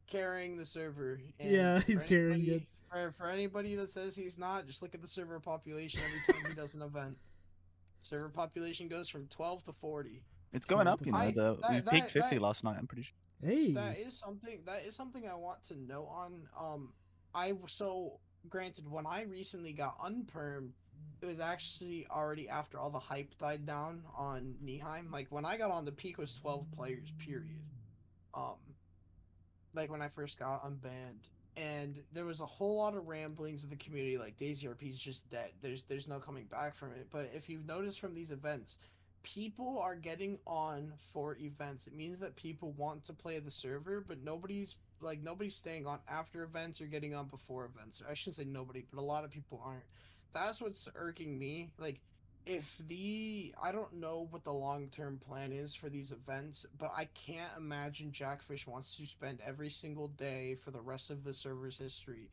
[0.07, 1.21] carrying the server.
[1.39, 2.63] Yeah, for he's carrying anybody- it.
[2.91, 6.49] For, for anybody that says he's not, just look at the server population every time
[6.51, 7.19] he does an event.
[8.01, 10.23] Server population goes from 12 to 40.
[10.55, 11.19] it's going up, you know.
[11.19, 13.15] find- The, we that- peaked 50 that- last night, I'm pretty sure.
[13.47, 13.73] hey.
[13.73, 14.61] That is something.
[14.65, 16.49] That is something I want to know on.
[16.59, 16.93] Um,
[17.35, 20.71] I so granted when I recently got unpermed,
[21.21, 25.11] it was actually already after all the hype died down on Neheim.
[25.11, 27.13] Like when I got on, the peak was twelve players.
[27.19, 27.61] Period.
[28.35, 28.55] Um,
[29.75, 33.71] like when I first got unbanned, and there was a whole lot of ramblings of
[33.71, 34.17] the community.
[34.17, 35.51] Like DayZRP is just dead.
[35.61, 37.09] There's there's no coming back from it.
[37.11, 38.79] But if you've noticed from these events,
[39.23, 41.87] people are getting on for events.
[41.87, 45.99] It means that people want to play the server, but nobody's like nobody's staying on
[46.09, 48.03] after events or getting on before events.
[48.09, 49.85] I shouldn't say nobody, but a lot of people aren't.
[50.33, 51.71] That's what's irking me.
[51.79, 52.01] Like
[52.47, 57.07] if the I don't know what the long-term plan is for these events, but I
[57.07, 61.79] can't imagine Jackfish wants to spend every single day for the rest of the server's
[61.79, 62.31] history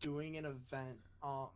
[0.00, 1.48] doing an event um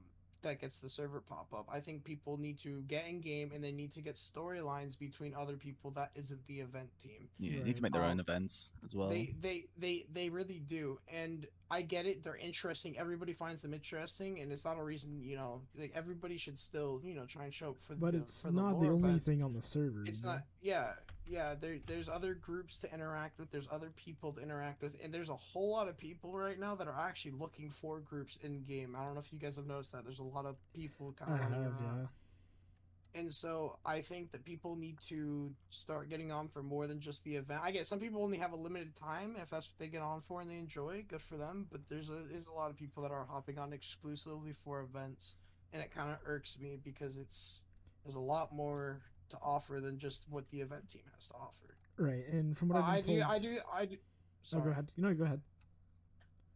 [0.43, 1.67] that gets the server pop up.
[1.73, 5.35] I think people need to get in game and they need to get storylines between
[5.35, 7.29] other people that isn't the event team.
[7.39, 9.09] Yeah, you need to make their Um, own events as well.
[9.09, 10.99] They they they they really do.
[11.13, 12.99] And I get it, they're interesting.
[12.99, 17.01] Everybody finds them interesting and it's not a reason, you know, like everybody should still,
[17.05, 19.09] you know, try and show up for but the it's for not the lore only
[19.11, 19.27] events.
[19.27, 20.03] thing on the server.
[20.07, 20.33] It's you know?
[20.35, 20.93] not yeah,
[21.31, 25.15] yeah, there there's other groups to interact with, there's other people to interact with, and
[25.15, 28.65] there's a whole lot of people right now that are actually looking for groups in
[28.65, 28.97] game.
[28.99, 30.05] I don't know if you guys have noticed that.
[30.05, 32.01] There's a lot of people kind of running have, around.
[32.01, 33.21] yeah.
[33.21, 37.25] And so I think that people need to start getting on for more than just
[37.25, 37.61] the event.
[37.63, 40.21] I get some people only have a limited time if that's what they get on
[40.21, 41.05] for and they enjoy.
[41.09, 41.67] Good for them.
[41.71, 45.37] But there's a is a lot of people that are hopping on exclusively for events,
[45.73, 47.65] and it kind of irks me because it's
[48.05, 51.77] there's a lot more to offer than just what the event team has to offer.
[51.97, 53.97] Right, and from what Uh, I've I been do, told, I do, I do.
[53.97, 54.07] Oh,
[54.43, 54.63] Sorry.
[54.65, 54.91] go ahead.
[54.97, 55.41] You know, go ahead.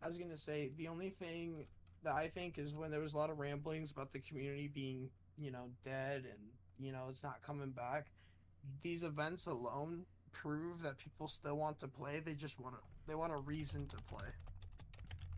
[0.02, 1.66] I was gonna say the only thing
[2.02, 5.10] that I think is when there was a lot of ramblings about the community being,
[5.38, 6.38] you know, dead and
[6.78, 8.06] you know it's not coming back.
[8.82, 12.20] These events alone prove that people still want to play.
[12.20, 12.80] They just want to.
[13.06, 14.28] They want a reason to play.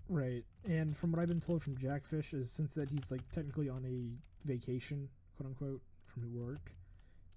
[0.08, 3.68] Right, and from what I've been told from Jackfish is since that he's like technically
[3.68, 6.70] on a vacation, quote unquote, from work,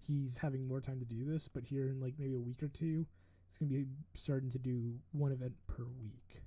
[0.09, 1.47] he's having more time to do this.
[1.47, 3.05] But here in like maybe a week or two,
[3.47, 6.41] he's gonna be starting to do one event per week.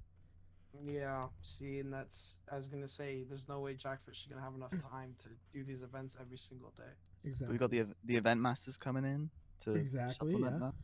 [0.84, 1.26] Yeah.
[1.42, 2.38] See, and that's.
[2.50, 5.64] I was gonna say, there's no way Jackfish is gonna have enough time to do
[5.64, 6.92] these events every single day.
[7.24, 7.52] Exactly.
[7.52, 10.66] We've got the the event masters coming in to Exactly, supplement yeah.
[10.66, 10.74] that.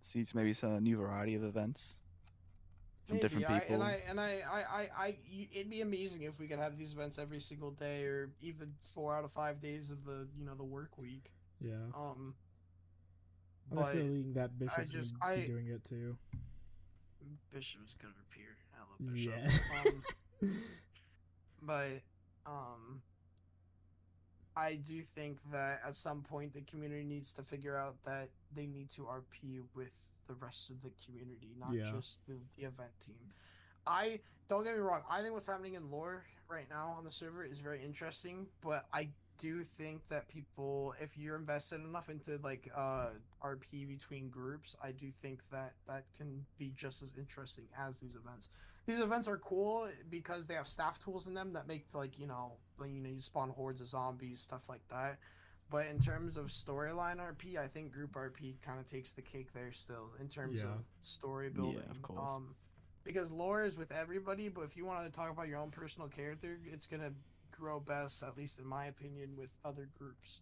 [0.00, 1.96] See it's maybe some new variety of events
[3.08, 3.56] from different people.
[3.56, 3.74] I, people.
[3.74, 4.20] and I and
[4.96, 5.16] I,
[5.52, 9.14] it'd be amazing if we could have these events every single day, or even four
[9.14, 11.30] out of five days of the, you know, the work week.
[11.60, 12.34] Yeah, Um,
[13.70, 16.16] I but feeling that Bishop's just- be I- doing it too.
[17.52, 18.56] Bishop is gonna appear.
[18.74, 19.32] I love Bishop.
[20.42, 20.50] Yeah.
[20.50, 20.56] Um,
[21.62, 21.88] but
[22.46, 23.02] um,
[24.56, 28.66] I do think that at some point the community needs to figure out that they
[28.66, 29.92] need to RP with
[30.26, 31.90] the rest of the community, not Yeah.
[31.90, 33.32] just the, the event team.
[33.86, 35.02] I don't get me wrong.
[35.10, 38.86] I think what's happening in lore right now on the server is very interesting, but
[38.92, 43.10] I do think that people, if you're invested enough into like uh
[43.44, 48.16] RP between groups, I do think that that can be just as interesting as these
[48.16, 48.48] events.
[48.86, 52.26] These events are cool because they have staff tools in them that make like you
[52.26, 55.18] know, like you know, you spawn hordes of zombies, stuff like that.
[55.70, 59.52] But in terms of storyline RP, I think group RP kind of takes the cake
[59.52, 60.68] there still in terms Yeah.
[60.70, 61.74] of story building.
[61.74, 61.96] Yeah, building.
[61.96, 62.18] of course.
[62.22, 62.54] Um,
[63.04, 66.08] because lore is with everybody, but if you want to talk about your own personal
[66.08, 67.12] character, it's gonna
[67.58, 70.40] grow best, at least in my opinion, with other groups.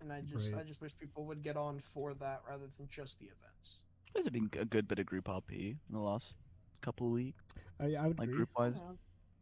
[0.00, 3.18] and I just I just wish people would get on for that rather than just
[3.20, 3.80] the events.
[4.14, 6.36] There's been a good bit of group RP in the last
[6.80, 7.42] couple of weeks.
[7.80, 8.38] I, I would Like agree.
[8.38, 8.92] group wise, Yeah.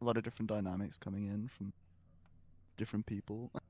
[0.01, 1.73] a lot of different dynamics coming in from
[2.77, 3.51] different people.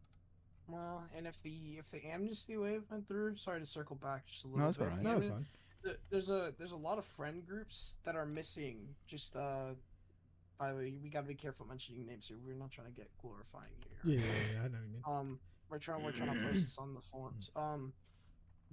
[0.68, 4.44] Well, and if the if the amnesty wave went through, sorry to circle back just
[4.44, 4.84] a No, little that's bit.
[4.84, 4.98] alright.
[5.00, 5.96] if No, the it's amne- fine.
[6.10, 8.94] there's a there's a lot of friend groups that are missing.
[9.08, 9.70] Just uh,
[10.60, 12.36] by the way, we gotta be careful mentioning names here.
[12.46, 14.14] We're not trying to get glorifying here.
[14.14, 15.02] Yeah, yeah, yeah, I know what you mean.
[15.06, 15.38] Um,
[15.70, 17.50] we're trying we're trying to post this on the forums.
[17.56, 17.94] Um,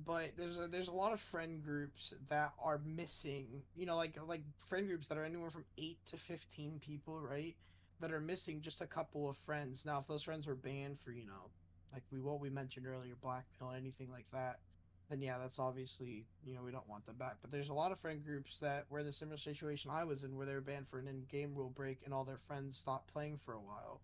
[0.06, 3.64] but there's a there's a lot of friend groups that are missing.
[3.76, 7.56] You know, like like friend groups that are anywhere from eight to fifteen people, right?
[8.02, 9.86] That are missing just a couple of friends.
[9.86, 11.52] Now, if those friends were banned for you know,
[11.94, 14.60] like we what we mentioned earlier, blackmail, anything like that,
[15.10, 17.38] then yeah, that's obviously you know we don't want them back.
[17.42, 20.36] But there's a lot of friend groups that were the similar situation I was in,
[20.36, 23.38] where they were banned for an in-game rule break, and all their friends stopped playing
[23.38, 24.02] for a while,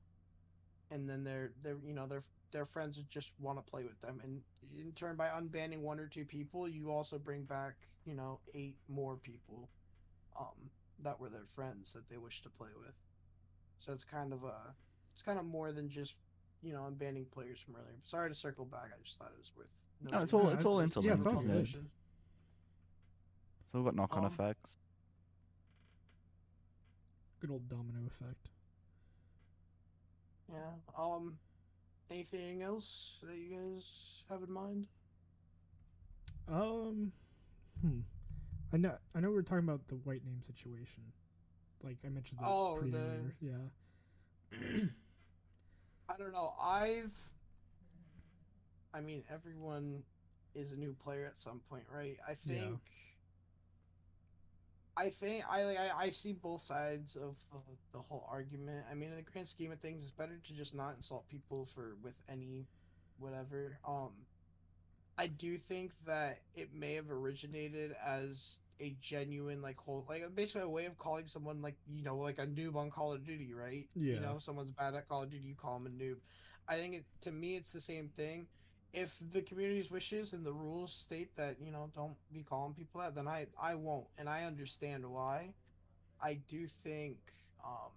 [0.92, 4.22] and then their their you know their their friends just want to play with them,
[4.24, 4.42] and
[4.80, 8.78] in turn by unbanning one or two people, you also bring back you know eight
[8.88, 9.70] more people,
[10.40, 10.70] um,
[11.04, 12.96] that were their friends that they wish to play with.
[13.80, 14.74] So it's kind of a
[15.14, 16.16] it's kind of more than just
[16.62, 18.00] you know unbanning players from earlier.
[18.04, 18.92] Sorry to circle back.
[18.94, 19.72] I just thought it was worth.
[20.12, 21.84] No, it's all Yeah, it's all it's- interlinked, yeah, it's all isn't good.
[21.86, 21.90] it?
[23.72, 24.78] So we've got knock-on Um, effects.
[27.40, 28.50] Good old domino effect.
[30.52, 30.72] Yeah.
[30.98, 31.40] Um.
[32.10, 34.88] Anything else that you guys have in mind?
[36.48, 37.12] Um,
[37.82, 38.02] hmm.
[38.72, 38.98] I know.
[39.16, 41.04] I know we are talking about the white name situation.
[41.82, 43.36] Like I mentioned that Oh, the- earlier.
[43.42, 44.86] Yeah.
[46.10, 46.54] I don't know.
[46.62, 47.34] I've.
[48.94, 50.04] I mean, everyone
[50.56, 52.18] is a new player at some point, right?
[52.28, 52.56] I Yeah.
[52.56, 52.80] think.
[54.96, 57.58] I think I like I, I see both sides of the,
[57.94, 58.86] the whole argument.
[58.92, 61.66] I mean, in the grand scheme of things, it's better to just not insult people
[61.74, 62.68] for with any
[63.18, 63.80] whatever.
[63.88, 64.12] Um,
[65.18, 70.62] I do think that it may have originated as a genuine like whole like basically
[70.62, 73.54] a way of calling someone like you know like a noob on Call of Duty,
[73.54, 73.88] right?
[73.96, 74.16] Yeah.
[74.16, 76.18] You know, someone's bad at Call of Duty, you call them a noob.
[76.68, 78.46] I think it, to me it's the same thing.
[78.94, 83.02] If the community's wishes and the rules state that you know don't be calling people
[83.02, 85.54] that, then I I won't, and I understand why.
[86.22, 87.18] I do think
[87.66, 87.92] um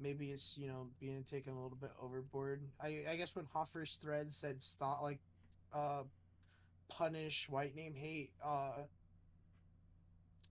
[0.00, 2.62] maybe it's you know being taken a little bit overboard.
[2.82, 5.20] I I guess when Hofer's thread said stop like
[5.72, 6.02] uh
[6.88, 8.72] punish white name hate uh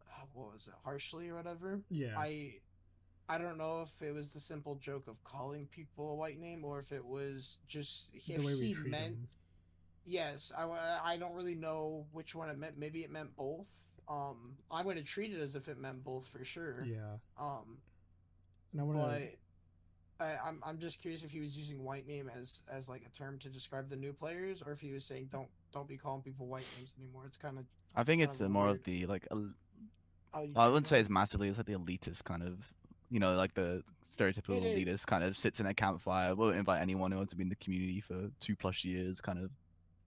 [0.07, 2.15] uh, what was it harshly or whatever Yeah.
[2.17, 2.55] I
[3.29, 6.65] I don't know if it was the simple joke of calling people a white name
[6.65, 9.27] or if it was just if he meant them.
[10.05, 13.67] Yes I, I don't really know which one it meant maybe it meant both
[14.09, 17.17] um I'm going to treat it as if it meant both for sure Yeah.
[17.39, 17.77] um
[18.71, 19.05] And I want to.
[20.19, 23.03] but I, I'm I'm just curious if he was using white name as as like
[23.05, 25.97] a term to describe the new players or if he was saying don't don't be
[25.97, 29.05] calling people white names anymore it's kind of I think it's uh, more of the
[29.05, 29.27] like.
[29.31, 29.53] el-
[30.33, 31.47] oh, I wouldn't say it's massively.
[31.47, 32.73] It's like the elitist kind of,
[33.11, 37.11] you know, like the stereotypical elitist kind of sits in a campfire, won't invite anyone
[37.11, 39.51] who wants to be in the community for two plus years kind of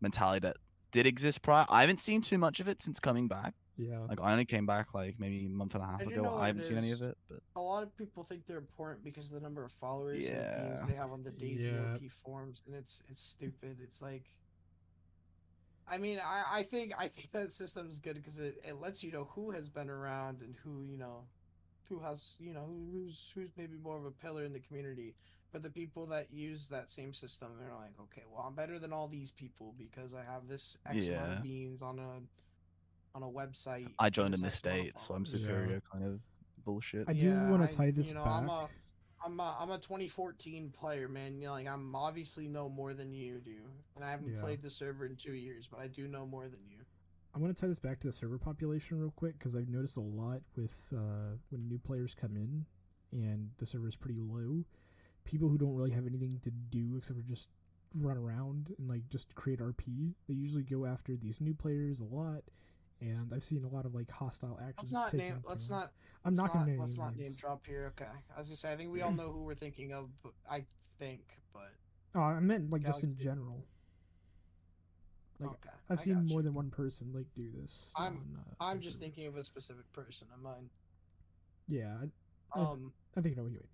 [0.01, 0.57] mentality that
[0.93, 1.67] did exist prior.
[1.69, 3.55] I haven't seen too much of it since coming back.
[3.77, 3.99] yeah.
[4.09, 6.35] Like I only came back like maybe a month and a half I ago.
[6.35, 9.27] I haven't seen any of it, but a lot of people think they're important because
[9.29, 10.87] of the number of followers and the beans Yeah.
[10.89, 11.95] they have on the Daisy Yeah.
[11.95, 13.79] OP forums, and it's it's stupid.
[13.83, 14.25] It's like,
[15.89, 19.03] I mean, I I think I think that system is good because it, it lets
[19.05, 21.25] you know who has been around and who you know,
[21.89, 25.15] who has you know who's who's maybe more of a pillar in the community.
[25.53, 28.93] But the people that use that same system, they're like, okay, well, I'm better than
[28.93, 32.21] all these people because I have this X amount of beans on a
[33.17, 33.89] on a website.
[33.99, 35.41] I joined in the X amount of states, so I'm followers.
[35.41, 35.49] Yeah.
[35.49, 36.21] superior kind of
[36.65, 37.09] bullshit.
[37.09, 38.69] I do wanna tie this you know, I'm a,
[39.25, 41.39] I'm a, I'm a 2014 player, man.
[41.41, 44.41] You know, like I'm obviously know more than you do, and I haven't Yeah.
[44.41, 46.85] played the server in two years, but I do know more than you.
[47.35, 49.99] I'm going to tie this back to the server population real quick because I've noticed
[49.99, 52.65] a lot with uh, when new players come in
[53.13, 54.65] and the server is pretty low.
[55.27, 57.51] People who don't really have anything to do except for just
[57.95, 62.05] run around and like just create RP, they usually go after these new players a
[62.05, 62.43] lot.
[63.01, 64.91] And I've seen a lot of like hostile actions.
[64.91, 65.43] Let's not name.
[65.47, 65.93] Let's not.
[66.25, 67.37] I'm let's not going to name Let's not name names.
[67.37, 67.93] drop here.
[68.01, 68.11] Okay.
[68.35, 68.73] I was gonna say.
[68.73, 70.09] I think we all know who we're thinking of.
[70.23, 70.65] But I
[70.99, 71.21] think,
[71.53, 71.73] but
[72.15, 73.62] Oh, I meant like just in general.
[75.39, 75.69] Like okay.
[75.91, 76.43] I've seen more you.
[76.45, 77.91] than one person like do this.
[77.95, 80.29] I'm- on, uh, I'm just thinking of a specific person.
[80.35, 80.71] of mine.
[81.69, 81.99] Yeah,
[82.55, 82.93] I, I- Um.
[83.17, 83.69] I think I know what you mean.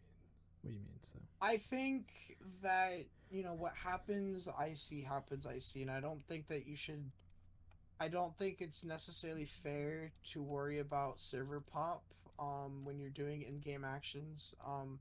[0.62, 0.98] What do you mean?
[1.02, 2.06] So I think
[2.62, 4.48] that you know what happens.
[4.48, 5.46] I see happens.
[5.46, 7.10] I see, and I don't think that you should.
[8.00, 12.02] I don't think it's necessarily fair to worry about server pop
[12.38, 14.54] um, when you're doing in-game actions.
[14.66, 14.98] Um,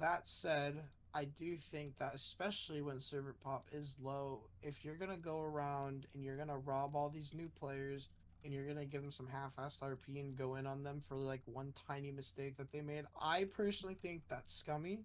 [0.00, 0.82] that said,
[1.14, 6.06] I do think that especially when server pop is low, if you're gonna go around
[6.14, 8.08] and you're gonna rob all these new players
[8.44, 11.42] and you're gonna give them some half-assed RP and go in on them for like
[11.46, 15.04] one tiny mistake that they made, I personally think that's scummy.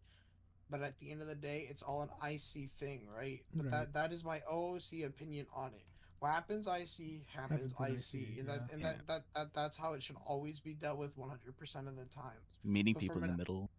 [0.69, 3.41] But at the end of the day, it's all an IC thing, right?
[3.53, 3.71] But Right.
[3.71, 5.85] that that is my OOC opinion on it.
[6.19, 8.67] What happens IC happens, Happens in IC, IC, and that yeah.
[8.73, 8.93] and Yeah.
[8.93, 12.39] that, that that that's how it should always be dealt with 100% of the time.
[12.63, 13.69] Meeting But people in the an- middle.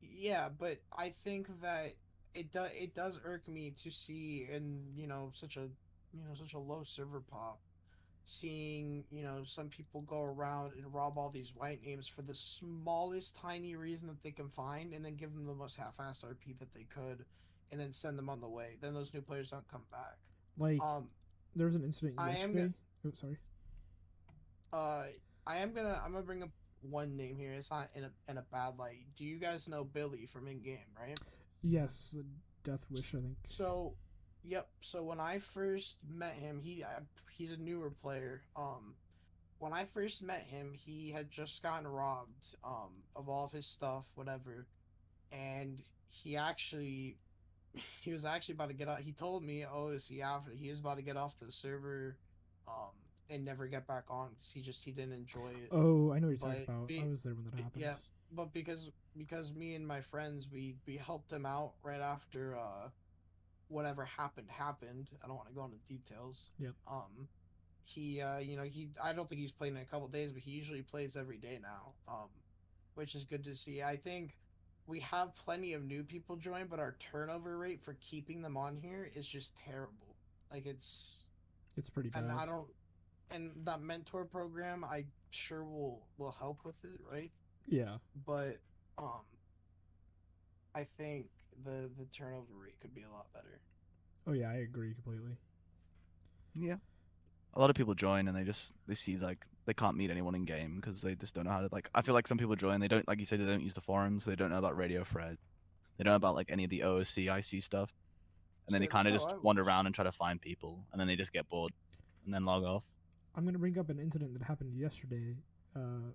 [0.00, 1.94] Yeah, but I think that
[2.34, 5.62] it does it does irk me to see in you know such a
[6.12, 7.58] you know such a low server pop,
[8.24, 12.34] seeing you know some people go around and rob all these white names for the
[12.34, 16.58] smallest tiny reason that they can find, and then give them the most half-assed RP
[16.58, 17.24] that they could,
[17.70, 18.76] and then send them on the way.
[18.80, 20.16] Then those new players don't come back.
[20.58, 21.08] Like Um,
[21.56, 22.72] there was an incident I am yesterday.
[23.06, 23.38] Oh, sorry.
[24.72, 25.04] uh,
[25.46, 26.50] I am gonna I'm gonna bring up
[26.82, 27.52] one name here.
[27.52, 29.06] It's not in a in a bad light.
[29.16, 31.18] Do you guys know Billy from in game, right?
[31.62, 32.16] Yes,
[32.64, 33.14] Death Wish.
[33.14, 33.36] I think.
[33.48, 33.94] So,
[34.44, 34.68] yep.
[34.80, 37.00] So when I first met him, he I,
[37.30, 38.42] he's a newer player.
[38.56, 38.94] Um,
[39.58, 43.66] when I first met him, he had just gotten robbed um of all of his
[43.66, 44.66] stuff, whatever,
[45.30, 47.16] and he actually
[48.02, 49.00] he was actually about to get out.
[49.00, 52.16] He told me, "Oh, see, after he was about to get off the server,
[52.68, 52.90] um,
[53.30, 56.28] and never get back on because he just he didn't enjoy it." Oh, I know
[56.28, 56.88] what you're talking about.
[56.88, 57.82] be- I was there when that happened.
[57.82, 57.94] yeah.
[58.32, 62.88] but because because me and my friends we we helped him out right after uh
[63.72, 66.72] whatever happened happened i don't want to go into details Yep.
[66.86, 67.28] um
[67.82, 70.42] he uh you know he i don't think he's played in a couple days but
[70.42, 72.28] he usually plays every day now um
[72.94, 74.36] which is good to see i think
[74.86, 78.76] we have plenty of new people join but our turnover rate for keeping them on
[78.76, 80.14] here is just terrible
[80.52, 81.18] like it's
[81.76, 82.24] It's pretty bad.
[82.24, 82.68] and i don't
[83.30, 87.30] and that mentor program i sure will will help with it right
[87.66, 87.96] Yeah.
[88.26, 88.58] but
[88.98, 89.22] um
[90.74, 91.26] I think
[91.64, 93.60] the the turnover rate could be a lot better.
[94.26, 95.36] Oh yeah, I agree completely.
[96.54, 96.76] Yeah.
[97.54, 100.34] A lot of people join and they just they see like they can't meet anyone
[100.34, 101.88] in game because they just don't know how to like.
[101.94, 103.80] I feel like some people join they don't like you said they don't use the
[103.80, 104.24] forums.
[104.24, 105.38] They don't know about Radio Fred.
[105.96, 107.94] They don't know about like any of the OOC IC stuff,
[108.66, 111.06] and then they kind of just wander around and try to find people, and then
[111.06, 111.72] they just get bored,
[112.24, 112.84] and then log off.
[113.34, 115.36] I'm gonna bring up an incident that happened yesterday.
[115.76, 116.12] Uh,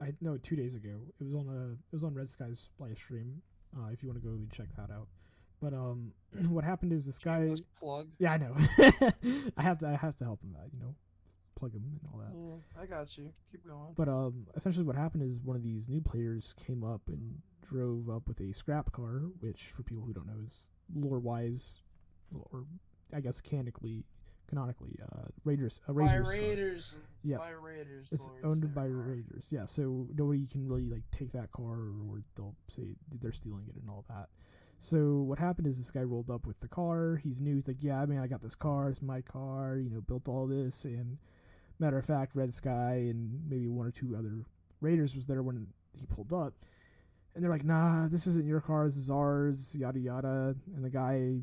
[0.00, 1.00] I no, two days ago.
[1.20, 3.42] It was on a it was on Red Sky's live stream.
[3.76, 5.08] Uh, if you want to go and check that out.
[5.60, 6.12] But um,
[6.48, 7.54] what happened is this guy.
[7.80, 8.08] Plug.
[8.18, 8.54] Yeah, I know.
[9.56, 10.68] I have to I have to help him out.
[10.72, 10.94] You know,
[11.54, 12.34] plug him and all that.
[12.34, 13.32] Mm, I got you.
[13.50, 13.94] Keep going.
[13.96, 18.08] But um, essentially, what happened is one of these new players came up and drove
[18.08, 21.82] up with a scrap car, which, for people who don't know, is lore-wise,
[22.32, 22.64] or
[23.12, 24.04] I guess canonically,
[24.48, 26.24] canonically, uh, Raiders, a by Raiders.
[26.28, 26.32] car.
[26.32, 26.96] Raiders.
[27.22, 27.38] Yeah.
[27.38, 28.08] By Raiders.
[28.12, 28.90] It's owned by car.
[28.90, 29.64] Raiders, yeah.
[29.64, 31.74] So nobody can really like take that car,
[32.08, 34.28] or they'll say they're stealing it and all that.
[34.78, 37.16] So what happened is this guy rolled up with the car.
[37.22, 37.54] He's new.
[37.54, 38.90] He's like, "Yeah, man, I got this car.
[38.90, 39.76] It's my car.
[39.78, 41.18] You know, built all this." And
[41.78, 44.44] matter of fact, Red Sky and maybe one or two other
[44.80, 46.54] Raiders was there when he pulled up.
[47.34, 48.84] And they're like, "Nah, this isn't your car.
[48.86, 50.54] This is ours." Yada yada.
[50.74, 51.40] And the guy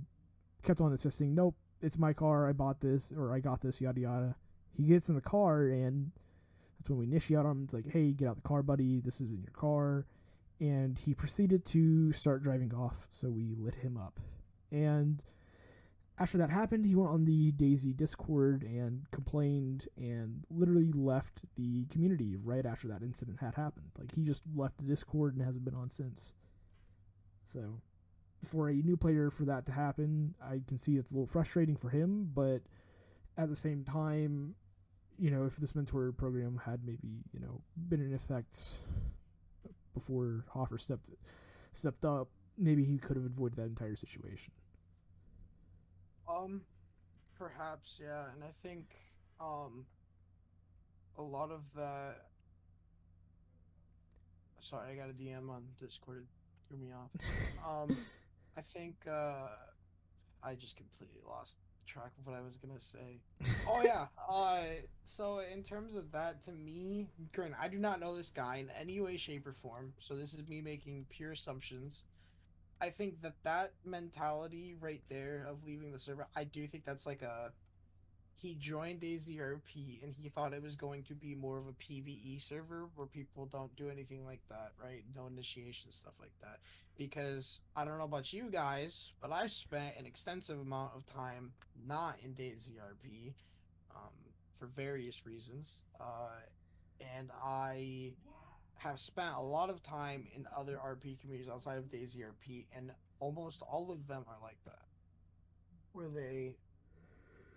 [0.61, 2.49] kept on insisting, "Nope, it's my car.
[2.49, 4.35] I bought this, or I got this." Yada yada.
[4.75, 6.11] He gets in the car and
[6.83, 7.61] that's when we initiate him.
[7.63, 8.99] It's like, hey, get out the car, buddy.
[8.99, 10.05] This is in your car.
[10.59, 13.07] And he proceeded to start driving off.
[13.09, 14.19] So we lit him up.
[14.69, 15.23] And
[16.19, 21.85] after that happened, he went on the DayZ Discord and complained and literally left the
[21.85, 23.91] community right after that incident had happened.
[23.97, 26.33] Like, he just left the Discord and hasn't been on since.
[27.45, 27.79] So,
[28.43, 31.75] for a new player, for that to happen, I can see it's a little frustrating
[31.75, 32.61] for him, but
[33.37, 34.55] at the same time,
[35.17, 38.59] you know, if this mentor program had maybe, you know, been in effect
[39.93, 41.09] before Hofer stepped
[41.71, 44.53] stepped up, maybe he could have avoided that entire situation.
[46.27, 46.61] Um,
[47.37, 48.85] perhaps yeah, and I think
[49.39, 49.85] um,
[51.17, 52.15] a lot of that.
[54.59, 56.19] Sorry, I got a DM on Discord.
[56.23, 57.11] It threw me off.
[57.65, 57.95] Um,
[58.57, 59.47] I think uh,
[60.43, 63.19] I just completely lost track of what I was gonna say.
[63.67, 64.07] Oh yeah.
[64.29, 64.61] Uh,
[65.05, 68.69] so in terms of that, to me, granted, I do not know this guy in
[68.79, 69.93] any way, shape, or form.
[69.99, 72.05] So this is me making pure assumptions.
[72.81, 77.05] I think that that mentality right there of leaving the server, I do think that's
[77.05, 77.51] like a.
[78.35, 82.41] He joined DayZRP and he thought it was going to be more of a PVE
[82.41, 85.03] server where people don't do anything like that, right?
[85.15, 86.59] No initiation stuff like that.
[86.97, 91.53] Because I don't know about you guys, but I've spent an extensive amount of time
[91.87, 93.33] not in DayZRP
[93.95, 94.11] um,
[94.59, 95.81] for various reasons.
[95.99, 96.29] Uh,
[97.17, 98.13] and I
[98.75, 102.91] have spent a lot of time in other RP communities outside of DayZ RP, and
[103.19, 104.83] almost all of them are like that.
[105.93, 106.55] Where they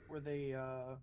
[0.09, 0.96] where they uh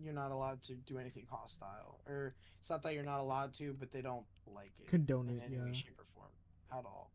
[0.00, 2.00] you're not allowed to do anything hostile.
[2.06, 5.38] Or it's not that you're not allowed to, but they don't like it Condone in
[5.38, 6.30] it, any way, shape, or form
[6.72, 7.10] at all.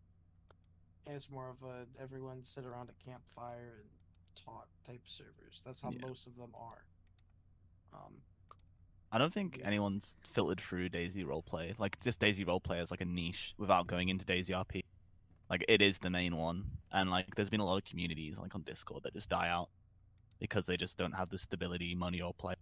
[1.07, 3.89] And it's more of a everyone sit around a campfire and
[4.35, 5.61] talk type servers.
[5.65, 5.99] That's how Yeah.
[6.01, 6.85] most of them are.
[7.93, 8.21] Um,
[9.11, 9.67] I don't think Yeah.
[9.67, 11.77] anyone's filtered through DayZ roleplay.
[11.79, 14.81] Like just DayZ roleplay as like a niche without going into DayZ RP.
[15.49, 18.53] Like it is the main one, and like there's been a lot of communities like
[18.55, 19.69] on Discord that just die out
[20.39, 22.55] because they just don't have the stability, money, or play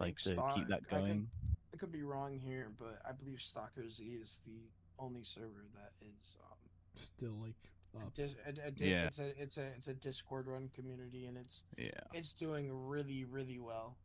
[0.00, 1.30] like to Star- keep that I could- going.
[1.74, 4.60] I could be wrong here, but I believe Stalker Z is the
[4.98, 6.58] only server that is um,
[6.94, 7.56] Still like
[7.94, 8.14] a up.
[8.14, 9.06] dis- a, a di- Yeah.
[9.06, 13.24] it's a it's a it's a Discord run community, and it's Yeah, it's doing really
[13.24, 13.96] really well.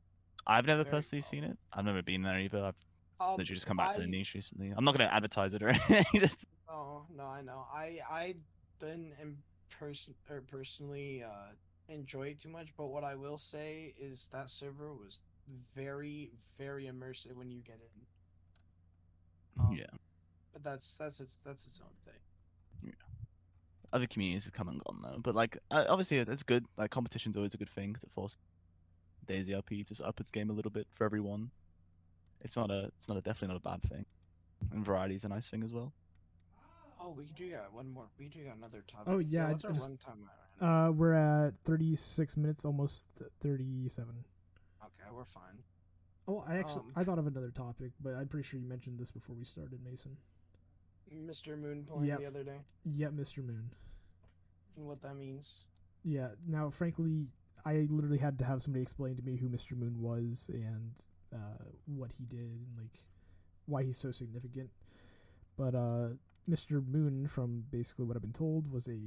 [0.46, 1.30] I've never Very personally well.
[1.30, 1.58] seen it.
[1.74, 2.64] I've never been there either.
[2.64, 2.76] I've
[3.20, 4.72] Um, literally just come back to the niche recently.
[4.76, 6.06] I'm not gonna advertise it or anything.
[6.16, 6.38] just
[6.70, 7.68] Oh no, I know.
[7.74, 8.36] I I
[8.80, 9.38] didn't in
[9.70, 11.52] person or personally uh,
[11.90, 15.20] enjoy it too much, but what I will say is that server was
[15.76, 19.64] very very immersive when you get in.
[19.64, 19.86] Um, yeah.
[20.54, 22.22] But that's that's its that's its own thing.
[22.84, 22.92] Yeah.
[23.94, 26.66] Other communities have come and gone though, but like uh, obviously it's good.
[26.78, 28.38] Like competition's always a good thing because it forces
[29.28, 31.52] DayZ RP to up its game a little bit for everyone.
[32.42, 34.06] It's not a, it's not a definitely not a bad thing,
[34.72, 35.92] and variety is a nice thing as well.
[37.08, 38.08] Oh, we do got one more.
[38.20, 39.08] We do got another topic.
[39.08, 40.16] Oh, yeah, what's our just- right
[40.60, 40.88] now?
[40.88, 43.08] Uh, we're at 36 minutes, almost
[43.40, 44.26] 37.
[44.84, 45.64] okay, we're fine.
[46.28, 49.00] Oh, I actually Um, I thought of another topic, but I'm pretty sure you mentioned
[49.00, 50.18] this before we started, Mason.
[51.14, 51.58] Mr.
[51.58, 52.20] Moon playing Yep.
[52.20, 53.42] the other day, Yeah, Mr.
[53.44, 53.72] Moon.
[54.76, 55.64] and what that means.
[56.04, 56.36] Yeah.
[56.46, 57.30] Now, frankly,
[57.64, 59.78] I literally had to have somebody explain to me who Mr.
[59.78, 60.92] Moon was and
[61.32, 63.06] uh, what he did and like
[63.68, 64.72] why he's so significant.
[65.56, 66.10] But uh,
[66.50, 66.86] Mr.
[66.86, 69.00] Moon, from basically what I've been told, was a.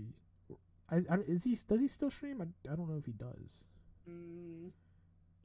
[0.90, 2.40] I, I, is he does he still stream?
[2.42, 3.64] I, I don't know if he does.
[4.08, 4.70] Mm,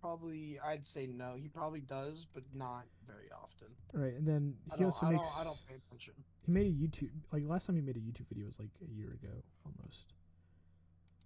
[0.02, 1.36] probably, I'd say no.
[1.36, 3.68] He probably does, but not very often.
[3.94, 5.22] Right, and then he also I makes.
[5.22, 5.42] don't.
[5.42, 6.14] I don't pay attention.
[6.46, 8.92] He made a YouTube like last time he made a YouTube video was like a
[8.94, 10.14] year ago almost.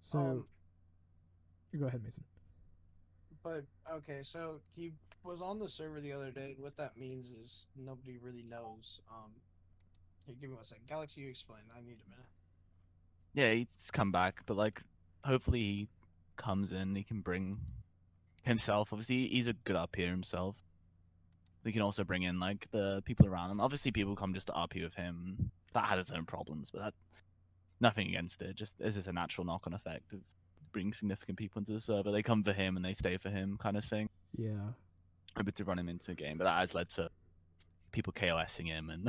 [0.02, 0.44] So Um,
[1.78, 2.24] go ahead, Mason.
[3.42, 4.92] But okay, so he
[5.24, 9.00] was on the server the other day, and what that means is nobody really knows.
[9.10, 9.30] Um,
[10.30, 10.86] here, give me one second.
[10.88, 11.60] Gaylaxy, you explain.
[11.76, 12.26] I need a minute.
[13.34, 14.82] Yeah, he's come back, but like
[15.24, 15.88] hopefully he
[16.36, 17.58] comes in, he can bring
[18.42, 18.92] himself.
[18.92, 20.56] Obviously, he's a good RP himself.
[21.62, 23.60] We can also bring in like the people around him.
[23.60, 25.50] Obviously, people come just to RP with him.
[25.74, 26.94] That has its own problems, but that
[27.80, 28.56] nothing against it.
[28.56, 30.20] Just it's is a natural knock-on effect of
[30.72, 32.10] bringing significant people into the server.
[32.10, 34.08] They come for him and they stay for him, kind of thing.
[34.36, 34.70] Yeah.
[35.36, 37.10] a bit to run him into the game, but that has led to
[37.92, 39.08] people KOSing him and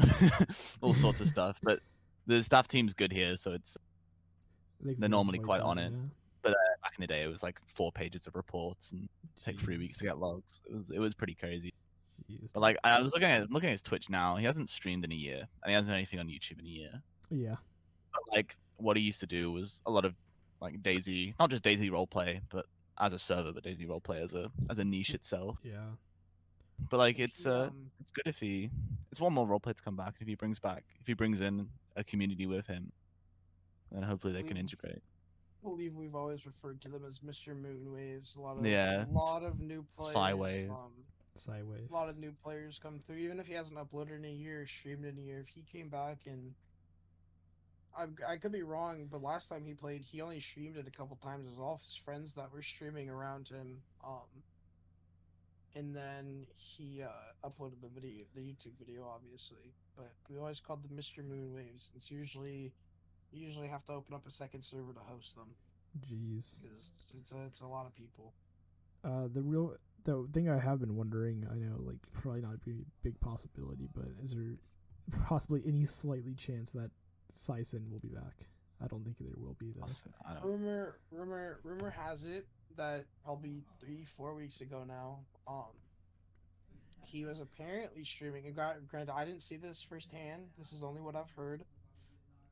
[0.82, 1.58] all sorts of stuff.
[1.64, 1.80] But
[2.28, 3.78] the staff team's good here, so it's
[4.82, 5.92] They They're normally quite on it.
[6.44, 6.50] it.
[6.50, 9.08] Uh, back in the day it was like four pages of reports and
[9.44, 10.62] take three weeks to get logs.
[10.70, 11.72] It was it was pretty crazy.
[12.30, 12.50] Jeez.
[12.54, 15.12] But like I was looking at looking at his Twitch now, he hasn't streamed in
[15.12, 17.02] a year, and he hasn't done anything on YouTube in a year.
[17.30, 17.56] yeah,
[18.14, 20.16] But like what he used to do was a lot of
[20.62, 22.66] like DayZ, not just DayZ roleplay, but
[23.00, 25.58] as a server, but DayZ roleplay as a as a niche itself.
[25.64, 25.86] yeah,
[26.90, 28.70] But like it's he, uh um, it's good if he
[29.12, 30.16] it's one more roleplay to come back.
[30.20, 32.92] If he brings back if he brings in a community with him,
[33.92, 35.02] then hopefully they can integrate.
[35.64, 37.56] I believe we've always referred to them as Mr.
[37.56, 38.36] Moon Waves.
[38.36, 40.16] A lot of Yeah, a lot of new players.
[40.16, 40.70] Cywave.
[40.72, 40.92] Um,
[41.38, 41.90] Sidewave.
[41.90, 43.18] a lot of new players come through.
[43.18, 45.90] Even if he hasn't uploaded in a year, streamed in a year, if he came
[45.90, 46.54] back and
[47.96, 50.92] I I could be wrong, but last time he played, he only streamed it a
[50.92, 51.46] couple times.
[51.46, 53.82] It was all his friends that were streaming around him.
[54.06, 54.28] Um,
[55.76, 59.74] and then he uh, uploaded the video, the YouTube video, obviously.
[59.96, 61.24] But we always called them Mr.
[61.24, 61.92] Moon Waves.
[61.96, 62.74] It's usually
[63.32, 65.56] you usually have to open up a second server to host them
[66.00, 66.60] Jeez.
[66.62, 68.34] because it's a, it's a lot of people.
[69.04, 72.58] Uh, the real the thing I have been wondering, I know, like probably not a
[72.66, 74.56] big, big possibility, but is there
[75.26, 76.92] possibly any slightly chance that
[77.36, 78.48] Sison will be back?
[78.84, 79.86] I don't think there will be though.
[80.28, 82.48] I don't Rumor, rumor, rumor has it
[82.78, 85.72] that probably three, four weeks ago now, um,
[87.04, 88.46] he was apparently streaming.
[88.46, 90.44] And granted, I didn't see this firsthand.
[90.58, 91.64] This is only what I've heard.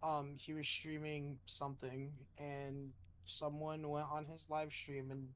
[0.02, 2.92] Um, he was streaming something, and
[3.26, 5.28] someone went on his live stream and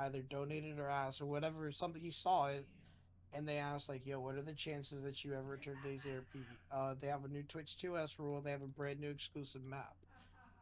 [0.00, 2.02] either donated or asked or whatever something.
[2.02, 2.66] He saw it,
[3.32, 6.44] and they asked like, "Yo, what are the chances that you ever return DayZ RP?"
[6.72, 8.40] Uh, they have a new Twitch 2S rule.
[8.40, 9.94] They have a brand new exclusive map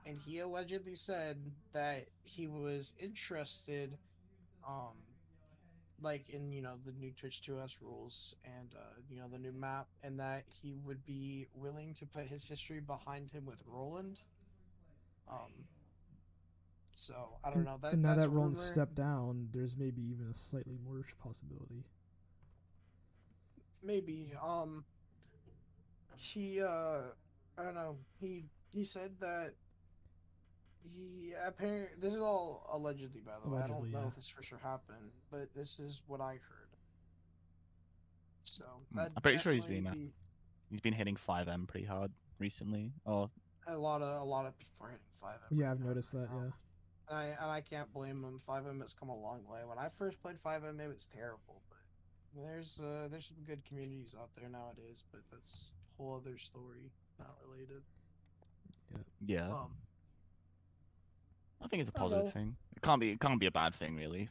[0.06, 1.36] and he allegedly said
[1.72, 3.98] that he was interested
[4.66, 4.94] um
[6.00, 9.52] like in you know the new twitch 2s rules and uh you know the new
[9.52, 14.20] map and that he would be willing to put his history behind him with roland
[15.28, 15.52] Um.
[16.94, 17.92] So I don't know that.
[17.92, 21.84] and now that Roland stepped down, there's maybe even a slightly more possibility.
[23.82, 24.84] maybe um
[26.16, 27.02] he uh
[27.56, 29.52] i don't know he he said that
[30.94, 34.08] he apparently this is all allegedly by the way i don't know yeah.
[34.08, 36.68] if this for sure happened but this is what i heard
[38.44, 39.94] so Hmm, I'm pretty sure he's been, uh,
[40.70, 42.92] He's been hitting 5M pretty hard recently.
[43.06, 43.30] Oh,
[43.66, 45.58] a lot of a lot of people are hitting five M.
[45.58, 46.28] Yeah, I've noticed that.
[46.30, 46.36] Um,
[47.10, 47.10] Yeah.
[47.10, 48.40] and I and I can't blame him.
[48.48, 49.60] FiveM has come a long way.
[49.66, 51.78] When I first played FiveM, it was terrible, but
[52.42, 55.04] there's uh, there's some good communities out there nowadays.
[55.12, 57.82] But that's a whole other story, not related.
[59.26, 59.48] yeah.
[59.50, 59.72] Um,
[61.62, 62.56] I think it's a positive thing.
[62.76, 63.10] It can't be.
[63.12, 64.28] It can't be a bad thing, really.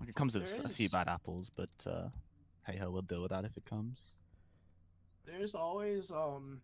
[0.00, 2.08] Like it comes with There a few bad apples, but uh,
[2.66, 4.16] hey ho, we'll deal with that if it comes.
[5.24, 6.60] there's always um,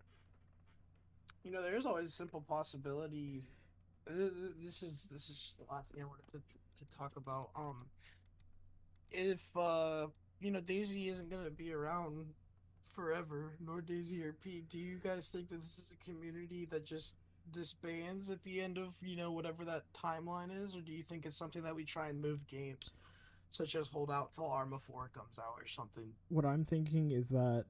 [1.45, 3.43] you know, there's always a simple possibility.
[4.07, 7.17] th- th- This is this is just the last thing I wanted to to talk
[7.17, 7.51] about.
[7.57, 7.87] Um,
[9.11, 10.09] if uh,
[10.41, 12.27] you know, DayZ isn't gonna be around
[12.85, 14.69] forever, nor DayZ RP.
[14.69, 17.15] Do you guys think that this is a community that just
[17.53, 21.27] disbands at the end of you know whatever that timeline is, or do you think
[21.27, 22.93] it's something that we try and move games,
[23.51, 26.13] such as hold out till Arma Four comes out or something?
[26.29, 27.65] What I'm thinking is that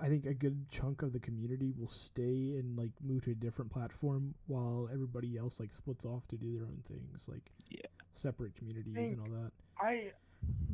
[0.00, 3.34] I think a good chunk of the community will stay and like move to a
[3.34, 7.86] different platform while everybody else like splits off to do their own things, like Yeah.
[8.14, 9.52] separate communities and all that.
[9.80, 10.12] I,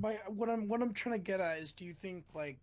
[0.01, 2.59] my what I'm what I'm trying to get at is, do you think like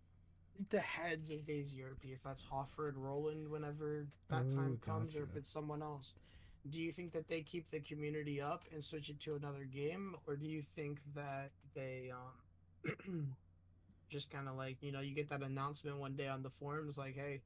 [0.70, 5.16] the heads of DayZ RP, if that's Hofer and Roland, whenever that Oh, time comes,
[5.16, 6.14] or if it's someone else,
[6.70, 10.16] do you think that they keep the community up and switch it to another game,
[10.28, 13.36] or do you think that they um
[14.10, 16.98] just kind of like you know you get that announcement one day on the forums
[16.98, 17.42] like, hey,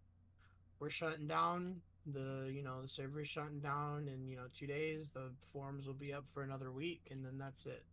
[0.80, 1.82] we're shutting down.
[2.06, 5.10] The you know the server's shutting down in you know two days.
[5.10, 7.84] The forums will be up for another week and then that's it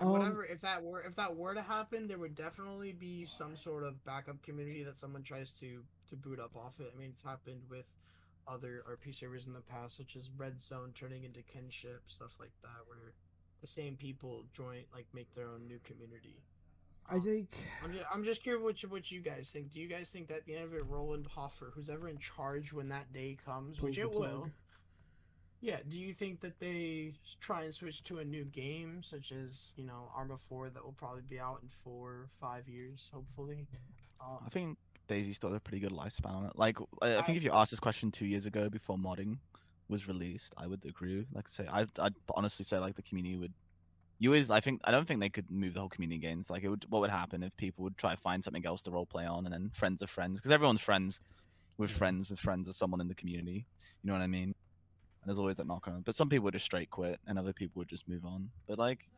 [0.00, 3.56] Um, whatever if that were if that were to happen there would definitely be some
[3.56, 7.10] sort of backup community that someone tries to to boot up off it i mean
[7.10, 7.86] it's happened with
[8.48, 12.50] other rp servers in the past such as red zone turning into kinship stuff like
[12.62, 13.12] that where
[13.60, 16.42] the same people join like make their own new community
[17.08, 19.72] I think I'm just, I'm just curious what you, what you guys think.
[19.72, 22.18] Do you guys think that at the end of it, Roland Hofer, who's ever in
[22.18, 24.50] charge when that day comes, which it will, plug.
[25.64, 29.72] Yeah, do you think that they try and switch to a new game, such as
[29.76, 33.66] you know Arma Four, that will probably be out in four, five years, hopefully?
[34.20, 34.76] Um, I think
[35.08, 36.52] DayZ still has a pretty good lifespan on it.
[36.56, 39.38] Like, I, I think I- if you asked this question two years ago before modding
[39.88, 41.24] was released, I would agree.
[41.32, 43.54] Like, say, I'd, I'd honestly say like the community would.
[44.18, 46.50] You always, I think, I don't think they could move the whole community games.
[46.50, 46.84] Like, it would.
[46.90, 49.46] What would happen if people would try to find something else to role play on,
[49.46, 51.20] and then friends of friends, because everyone's friends
[51.78, 53.66] with friends with friends of someone in the community.
[54.02, 54.54] You know what I mean?
[55.24, 56.02] And there's always that knock on.
[56.02, 58.50] But some people would just straight quit, and other people would just move on.
[58.68, 59.08] But like,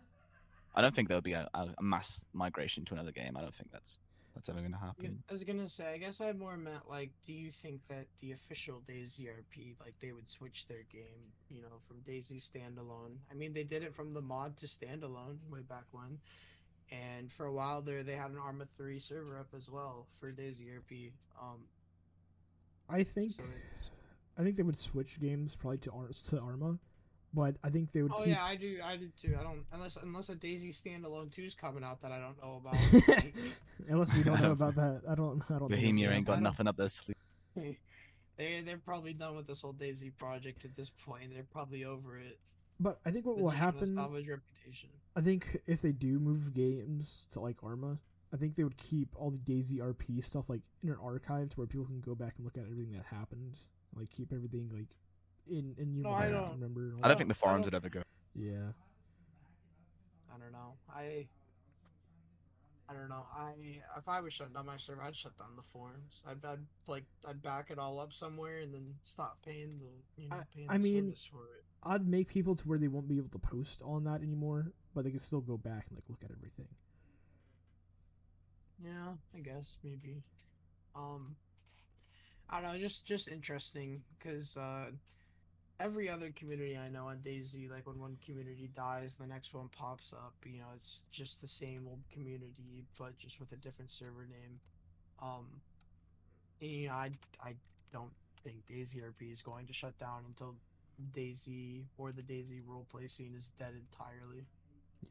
[0.73, 3.37] I don't think there would be a, a, a mass migration to another game.
[3.37, 3.99] I don't think that's
[4.37, 5.23] that's ever going to happen.
[5.29, 8.33] I was gonna say, I guess I more meant like, do you think that the
[8.33, 13.17] official DayZ RP, like, they would switch their game, you know, from DayZ standalone?
[13.31, 16.19] I mean, they did it from the mod to standalone way back when,
[16.93, 20.31] and for a while there, they had an Arma three server up as well for
[20.31, 21.13] DayZ RP.
[21.41, 21.65] Um,
[22.89, 23.43] I think so
[23.75, 23.91] it's...
[24.39, 26.79] I think they would switch games probably to Ar- to Arma,
[27.33, 29.37] but I think they would oh keep yeah, I do, I do too.
[29.39, 32.61] I don't unless unless a DayZ standalone two is coming out that I don't know
[32.63, 32.77] about.
[33.89, 35.43] Unless we don't know about that, I don't.
[35.51, 35.69] I don't.
[35.69, 37.17] Bohemia ain't got nothing up their sleeve.
[37.57, 41.33] they they're probably done with this whole DayZ project at this point.
[41.33, 42.39] They're probably over it.
[42.79, 43.97] But I think what They will just wanna happen.
[43.97, 44.91] Salvage reputation.
[45.15, 47.99] I think if they do move games to like Arma,
[48.33, 51.57] I think they would keep all the DayZ RP stuff like in an archive to
[51.57, 53.57] where people can go back and look at everything that happened.
[53.97, 54.89] Like keep everything like
[55.49, 56.95] in in you No, know, I don't- remember.
[57.03, 58.03] I don't think the I forums would ever go.
[58.35, 58.73] Yeah.
[60.35, 60.75] I don't know.
[60.95, 61.27] I
[62.89, 63.27] I don't know.
[63.35, 66.23] I if I was shutting down my server, I'd shut down the forums.
[66.29, 70.29] I'd, I'd like I'd back it all up somewhere and then stop paying the you
[70.29, 71.65] know I- paying I the mean, service for it.
[71.83, 75.05] I'd make people to where they won't be able to post on that anymore, but
[75.05, 76.69] they can still go back and like look at everything.
[78.85, 80.23] Yeah, I guess maybe.
[80.95, 81.37] Um,
[82.49, 82.79] I don't know.
[82.79, 84.87] Just just interesting because uh,
[85.81, 89.69] every other community I know on DayZ, like when one community dies, the next one
[89.69, 90.35] pops up.
[90.45, 94.61] You know, it's just the same old community, but just with a different server name.
[95.21, 95.47] Um,
[96.61, 97.11] and, you know, I
[97.43, 97.55] I
[97.93, 98.13] don't
[98.45, 100.55] think DayZ RP is going to shut down until
[101.15, 104.47] DayZ or the DayZ roleplay scene is dead entirely.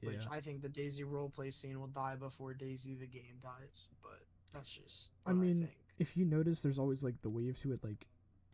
[0.02, 0.10] Yeah.
[0.10, 4.22] Which I think the DayZ roleplay scene will die before DayZ the game dies, but
[4.54, 5.10] that's just.
[5.26, 5.78] I mean, think.
[5.98, 7.84] If you notice, there's always like the wave to it.
[7.84, 8.06] Like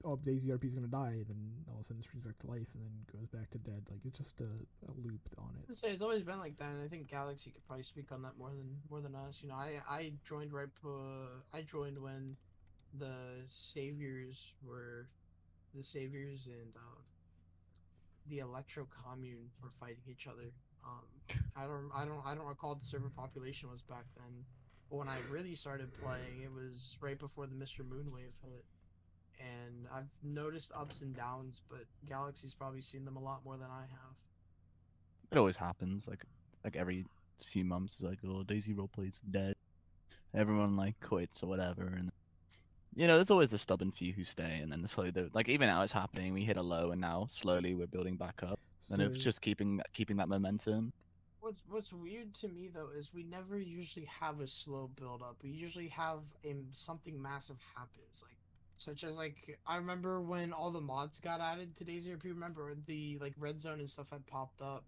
[0.04, 2.48] oh DayZ RP is gonna die, and then all of a sudden springs back to
[2.48, 3.84] life, and then goes back to dead.
[3.90, 5.76] Like it's just a, a loop on it.
[5.78, 8.38] say it's always been like that, and I think Gaylaxy could probably speak on that
[8.38, 9.40] more than more than us.
[9.42, 10.70] You know, I I joined right.
[10.86, 12.36] Uh, I joined when
[12.98, 15.08] the saviors were
[15.74, 17.00] the saviors and uh,
[18.28, 20.52] the Electro Commune were fighting each other.
[20.84, 24.46] Um, I don't I don't I don't recall the server population was back then.
[24.92, 27.80] But when I really started playing, it was right before the Mr.
[27.80, 28.66] Moonwave hit.
[29.40, 33.70] And I've noticed ups and downs, but Gaylaxy's probably seen them a lot more than
[33.72, 34.16] I have.
[35.32, 36.08] It always happens.
[36.08, 36.26] Like
[36.64, 37.06] like every
[37.44, 39.56] few months, it's like, oh, DayZ roleplay's dead.
[40.36, 42.12] Everyone like quits or whatever, and
[42.96, 45.68] you know, there's always the stubborn few who stay, and then slowly, the, like even
[45.68, 46.34] now it's happening.
[46.34, 48.60] We hit a low, and now slowly we're building back up,
[48.92, 50.94] and it's just keeping keeping that momentum.
[51.42, 55.38] What's What's weird to me though is we never usually have a slow build up.
[55.42, 58.38] We usually have a, something massive happens, like
[58.78, 62.26] such as like I remember when all the mods got added to DayZ RP.
[62.26, 64.84] Remember the like red zone and stuff had popped up,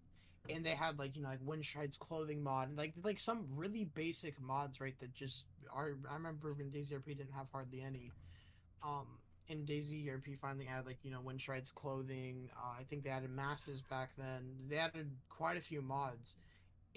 [0.48, 3.84] and they had like you know like Windstride's clothing mod and like like some really
[3.84, 5.44] basic mods right that just
[5.74, 5.96] are.
[6.08, 8.12] I remember when DayZ RP didn't have hardly any.
[8.84, 9.06] Um,
[9.48, 12.48] and DayZ RP finally added like you know Windstride's clothing.
[12.56, 14.56] Uh, I think they added masses back then.
[14.68, 16.36] They added quite a few mods,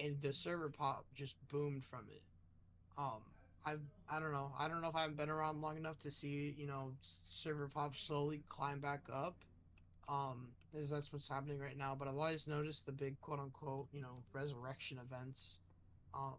[0.00, 2.22] and the server pop just boomed from it.
[2.96, 3.22] Um,
[3.66, 3.74] I
[4.10, 4.52] I don't know.
[4.58, 7.68] I don't know if I haven't been around long enough to see you know server
[7.68, 9.36] pop slowly climb back up.
[10.08, 11.94] Um, is that's what's happening right now.
[11.98, 15.58] But I've always noticed the big quote unquote you know resurrection events.
[16.14, 16.36] Um,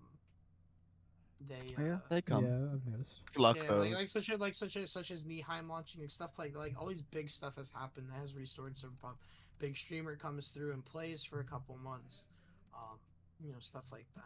[1.47, 2.43] they uh, they come.
[2.43, 3.21] Yeah, I've noticed.
[3.27, 3.77] It's luck yeah, though.
[3.79, 6.75] like, like such a, like such as such as Neheim launching and stuff like like
[6.79, 9.17] all these big stuff has happened that has restored some pop.
[9.59, 12.25] Big streamer comes through and plays for a couple months,
[12.73, 12.97] um,
[13.43, 14.23] you know stuff like that.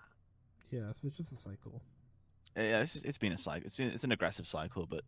[0.72, 1.82] Yeah, so it's just a cycle.
[2.56, 3.66] yeah, it's it's been a cycle.
[3.66, 5.04] It's been, it's an aggressive cycle, but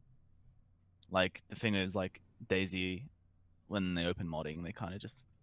[1.10, 3.04] like the thing is, like DayZ,
[3.68, 5.35] when they open modding, they kind of just it-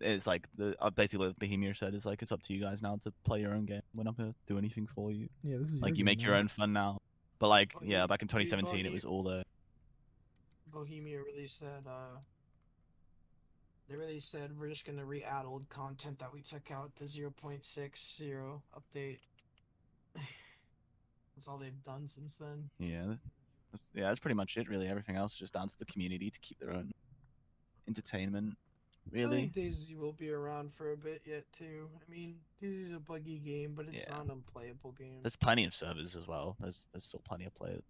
[0.00, 2.82] it's like the uh, basically what Bohemia said is like it's up to you guys
[2.82, 3.82] now to play your own game.
[3.94, 5.28] We're not gonna do anything for you.
[5.42, 7.00] Yeah, this is Like you make game your own fun now.
[7.38, 9.42] But like Oh, yeah, back in you 2017, it was all there.
[10.72, 12.18] Bohemia really said uh,
[13.88, 18.60] they really said we're just gonna re-add old content that we took out the 0.60
[18.74, 19.18] update.
[21.36, 22.70] That's all they've done since then.
[22.78, 23.14] Yeah,
[23.70, 24.68] that's, yeah, that's pretty much it.
[24.70, 26.92] Really, everything else is just down to the community to keep their own
[27.86, 28.56] entertainment.
[29.14, 31.88] I think DayZ will be around for a bit yet too.
[31.96, 34.14] I mean, DayZ's a buggy game, but it's Yeah.
[34.16, 35.22] not an unplayable game.
[35.22, 36.56] there's plenty of servers as well.
[36.60, 37.82] There's there's still plenty of players.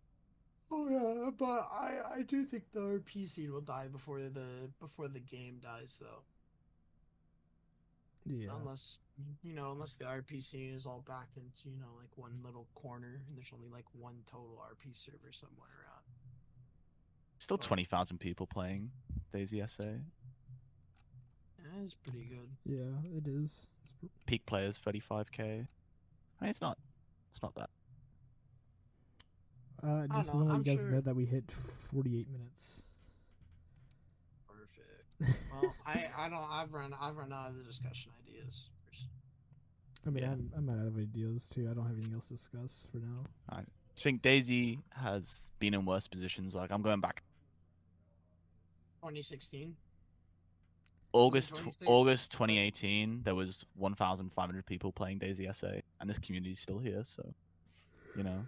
[0.70, 5.08] Oh yeah, but I I do think the RP scene will die before the before
[5.08, 6.22] the game dies though.
[8.26, 8.50] Yeah.
[8.60, 8.98] Unless
[9.42, 12.66] you know, unless the RP scene is all backed into you know like one little
[12.74, 16.02] corner and there's only like one total RP server somewhere around.
[17.38, 18.90] Still Well- twenty thousand people playing
[19.32, 20.00] DayZ SA.
[21.76, 22.48] Yeah, it's pretty good.
[22.64, 23.66] Yeah, it is.
[24.26, 25.44] Peak players thirty five k.
[26.40, 26.78] I mean, it's not
[27.32, 27.66] it's not bad.
[29.82, 31.44] Uh, just want to let you guys sure- know that we hit
[31.92, 32.82] 48 minutes.
[34.48, 35.38] Perfect.
[35.52, 38.70] Well, I I don't I've run I've run out of the discussion ideas.
[40.06, 40.32] I mean, Yeah.
[40.32, 41.68] I'm, I'm out of ideas too.
[41.70, 43.24] I don't have anything else to discuss for now.
[43.50, 43.62] I
[43.96, 46.54] think DayZ has been in worse positions.
[46.54, 47.22] Like I'm going back
[49.02, 49.74] 2016.
[51.16, 53.22] August August 2018.
[53.22, 55.68] There was 1,500 people playing DayZ SA,
[56.00, 57.02] and this community is still here.
[57.04, 57.22] So,
[58.16, 58.44] you know,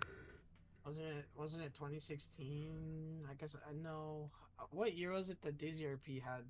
[0.84, 1.24] Wasn't it?
[1.36, 3.26] Wasn't it 2016?
[3.30, 4.30] I guess I know.
[4.58, 6.42] Uh, what year was it that DayZ RP had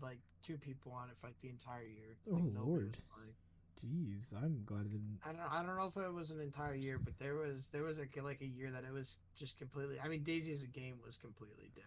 [0.00, 2.16] like two people on it for like the entire year?
[2.28, 2.98] Oh, like, Oh, nobody Lord.
[3.14, 3.34] playing.
[3.78, 5.18] Jeez, I'm glad I didn't.
[5.24, 5.52] I don't.
[5.52, 8.06] I don't know if it was an entire year, but there was there was a,
[8.22, 10.00] like a year that it was just completely.
[10.02, 11.84] I mean, DayZ as a game was completely dead.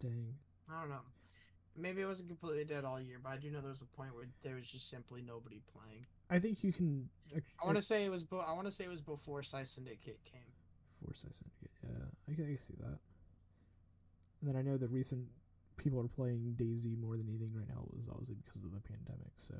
[0.00, 0.34] Dang.
[0.68, 1.06] I don't know.
[1.76, 4.14] Maybe it wasn't completely dead all year, but I do know there was a point
[4.14, 6.06] where there was just simply nobody playing.
[6.28, 7.08] I think you can.
[7.34, 8.24] I want to say it was.
[8.24, 10.52] Bo- I want to say it was before Sci Syndicate came.
[11.04, 11.70] Force I Syndicate.
[11.82, 12.98] Yeah, I can, I can see that.
[14.40, 15.26] And then I know the recent
[15.76, 19.32] people are playing DayZ more than anything right now was obviously because of the pandemic.
[19.36, 19.54] So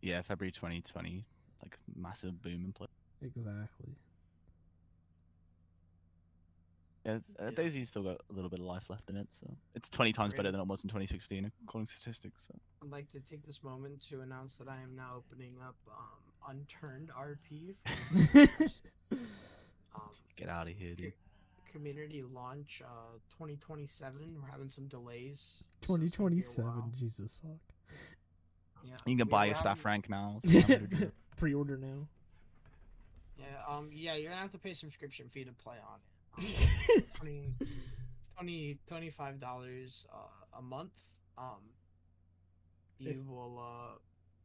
[0.00, 1.24] yeah, February 2020,
[1.62, 2.86] like massive boom in play.
[3.22, 3.96] exactly.
[7.06, 7.50] Yeah, it's- uh, Yeah.
[7.52, 9.46] DayZ's still got a little bit of life left in it, so
[9.76, 12.48] it's 20 times better than it was in 2016 according to statistics.
[12.48, 12.58] So.
[12.82, 16.22] I'd like to take this moment to announce that I am now opening up um,
[16.48, 17.74] Unturned RP
[19.10, 19.16] for
[19.94, 21.12] um, Get out of here, dude.
[21.70, 24.36] community launch uh, 2027.
[24.42, 25.62] We're having some delays.
[25.82, 26.64] so it's gonna be a 2027.
[26.70, 26.92] while.
[26.96, 27.50] Jesus fuck.
[28.84, 30.40] Yeah, You can we- buy we're your staff rank now.
[30.44, 31.12] it's 500 euros.
[31.36, 32.08] Pre-order now.
[33.38, 36.15] Yeah, um, yeah, you're gonna have to pay subscription fee to play on it.
[36.38, 36.44] Um,
[37.16, 37.54] 20
[38.36, 40.92] 20 25 dollars uh, a month.
[41.38, 41.62] Um,
[42.98, 43.98] you It's- will uh,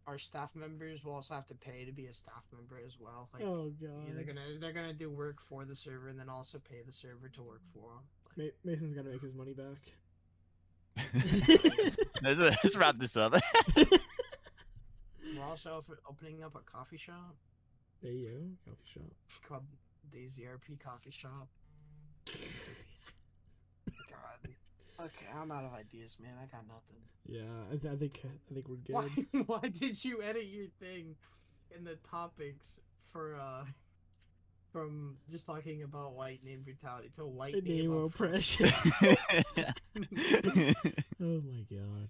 [0.07, 3.29] our staff members will also have to pay to be a staff member as well.
[3.33, 6.59] Like, oh yeah, they're gonna they're gonna do work for the server and then also
[6.59, 8.03] pay the server to work for them.
[8.65, 9.77] Ma- Mason's gotta make his money back.
[12.23, 13.33] let's, let's wrap this up.
[13.75, 17.35] We're also op- opening up a coffee shop
[18.01, 18.27] There you
[18.65, 19.03] go, coffee shop.
[19.47, 19.63] called
[20.13, 21.47] DayZ RP Coffee Shop.
[24.09, 24.49] God.
[24.99, 26.33] Okay, I'm out of ideas, man.
[26.41, 27.01] I got nothing.
[27.27, 27.41] Yeah,
[27.71, 28.95] I, th- I think I think we're good.
[28.95, 31.15] Why, why did you edit your thing
[31.75, 32.79] in the topics
[33.11, 33.65] for uh
[34.71, 38.67] from just talking about white name brutality to white name, name oppression?
[38.67, 39.17] oppression.
[41.21, 42.09] oh my god.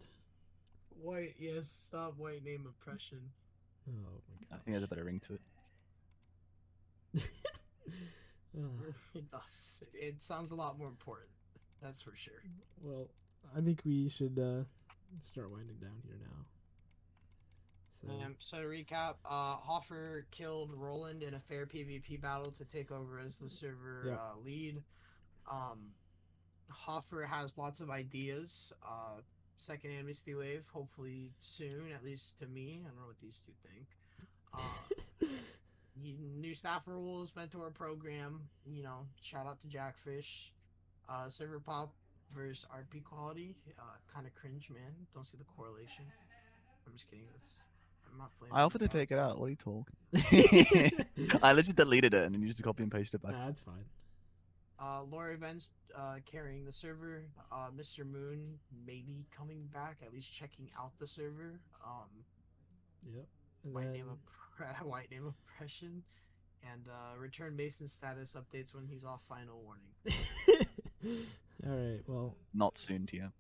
[1.01, 3.19] White yes, stop white name oppression.
[3.87, 4.47] Oh my god.
[4.51, 5.41] I my think there's a better ring to it.
[9.15, 9.81] It does.
[9.93, 11.29] It sounds a lot more important.
[11.81, 12.41] That's for sure.
[12.81, 13.07] well,
[13.57, 14.63] I think we should uh,
[15.23, 16.45] start winding down here now.
[18.01, 22.65] So Um, so to recap, uh, Hofer killed Roland in a fair PvP battle to
[22.65, 24.13] take over as the server Yeah.
[24.15, 24.83] uh, lead.
[25.51, 25.91] Um,
[26.69, 28.71] Hofer has lots of ideas.
[28.83, 29.21] Uh,
[29.57, 32.81] second Amnesty Wave, hopefully soon, at least to me.
[32.83, 33.87] I don't know what these two think.
[34.53, 34.59] Uh,
[36.03, 38.41] new staff rules, mentor program.
[38.69, 40.51] You know, shout out to Jackfish.
[41.09, 41.93] Uh, server pop
[42.33, 43.55] versus RP quality.
[43.79, 43.83] Uh,
[44.13, 44.93] kind of cringe, man.
[45.13, 46.05] Don't see the correlation.
[46.87, 47.25] I'm just kidding.
[47.33, 47.57] That's
[48.11, 48.55] I'm not flaming.
[48.55, 49.39] I offered to the take it out.
[49.39, 49.85] What are you talking?
[51.43, 53.31] I literally deleted it and then you just copy and paste it back.
[53.33, 53.85] nah, that's fine.
[54.79, 57.23] Uh, lore events uh, carrying the server.
[57.51, 58.05] Uh, Mr.
[58.05, 61.59] Moon maybe coming back, at least checking out the server.
[61.85, 62.09] Um,
[63.13, 63.25] Yep.
[63.63, 64.05] And white then, name
[64.59, 66.01] oppre- white name oppression,
[66.71, 70.17] and uh, return Mason status updates when he's off final warning.
[71.67, 71.99] All right.
[72.07, 72.35] Well.
[72.53, 73.31] Not soon, TM.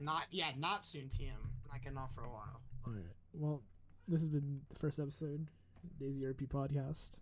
[0.00, 1.08] Not yeah, not soon.
[1.08, 1.32] TM.
[1.70, 2.60] Not getting off for a while.
[2.86, 3.02] All right.
[3.32, 3.62] Well,
[4.06, 5.48] this has been the first episode,
[6.00, 7.16] DayZ RP podcast.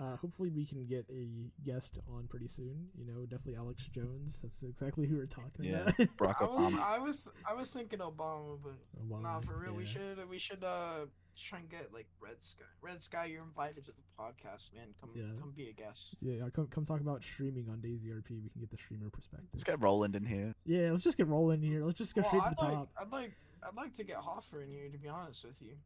[0.00, 2.86] Uh, hopefully, we can get a guest on pretty soon.
[2.96, 4.40] You know, definitely Alex Jones.
[4.42, 5.82] That's exactly who we're talking Yeah.
[5.82, 5.96] about.
[6.16, 6.80] Barack I was Obama.
[6.80, 8.72] I was I was thinking Obama, but
[9.06, 9.88] Obama, nah, for real, we yeah.
[9.88, 11.06] should we should uh
[11.44, 12.64] try and get like Red Sky.
[12.82, 14.88] Red Sky, you're invited to the podcast, man.
[15.00, 15.24] Come Yeah.
[15.40, 16.16] come be a guest.
[16.20, 18.30] Yeah, come come talk about streaming on DayZ RP.
[18.42, 19.48] We can get the streamer perspective.
[19.52, 20.54] Let's get Roland in here.
[20.64, 21.84] Yeah, let's just get rolling here.
[21.84, 22.88] Let's just go Well, straight to I'd the like, top.
[23.00, 23.32] I'd like
[23.62, 25.76] I'd like to get Hofer in here to be honest with you.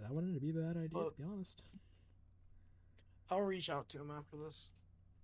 [0.00, 1.62] That wouldn't be a bad idea, But- to be honest.
[3.30, 4.70] I'll reach out to him after this.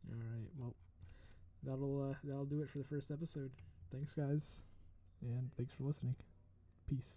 [0.09, 0.75] All right, well,
[1.63, 3.53] that'll uh, that'll do it for the first episode.
[3.93, 4.65] Thanks, guys,
[5.21, 6.17] and thanks for listening.
[6.89, 7.17] Peace.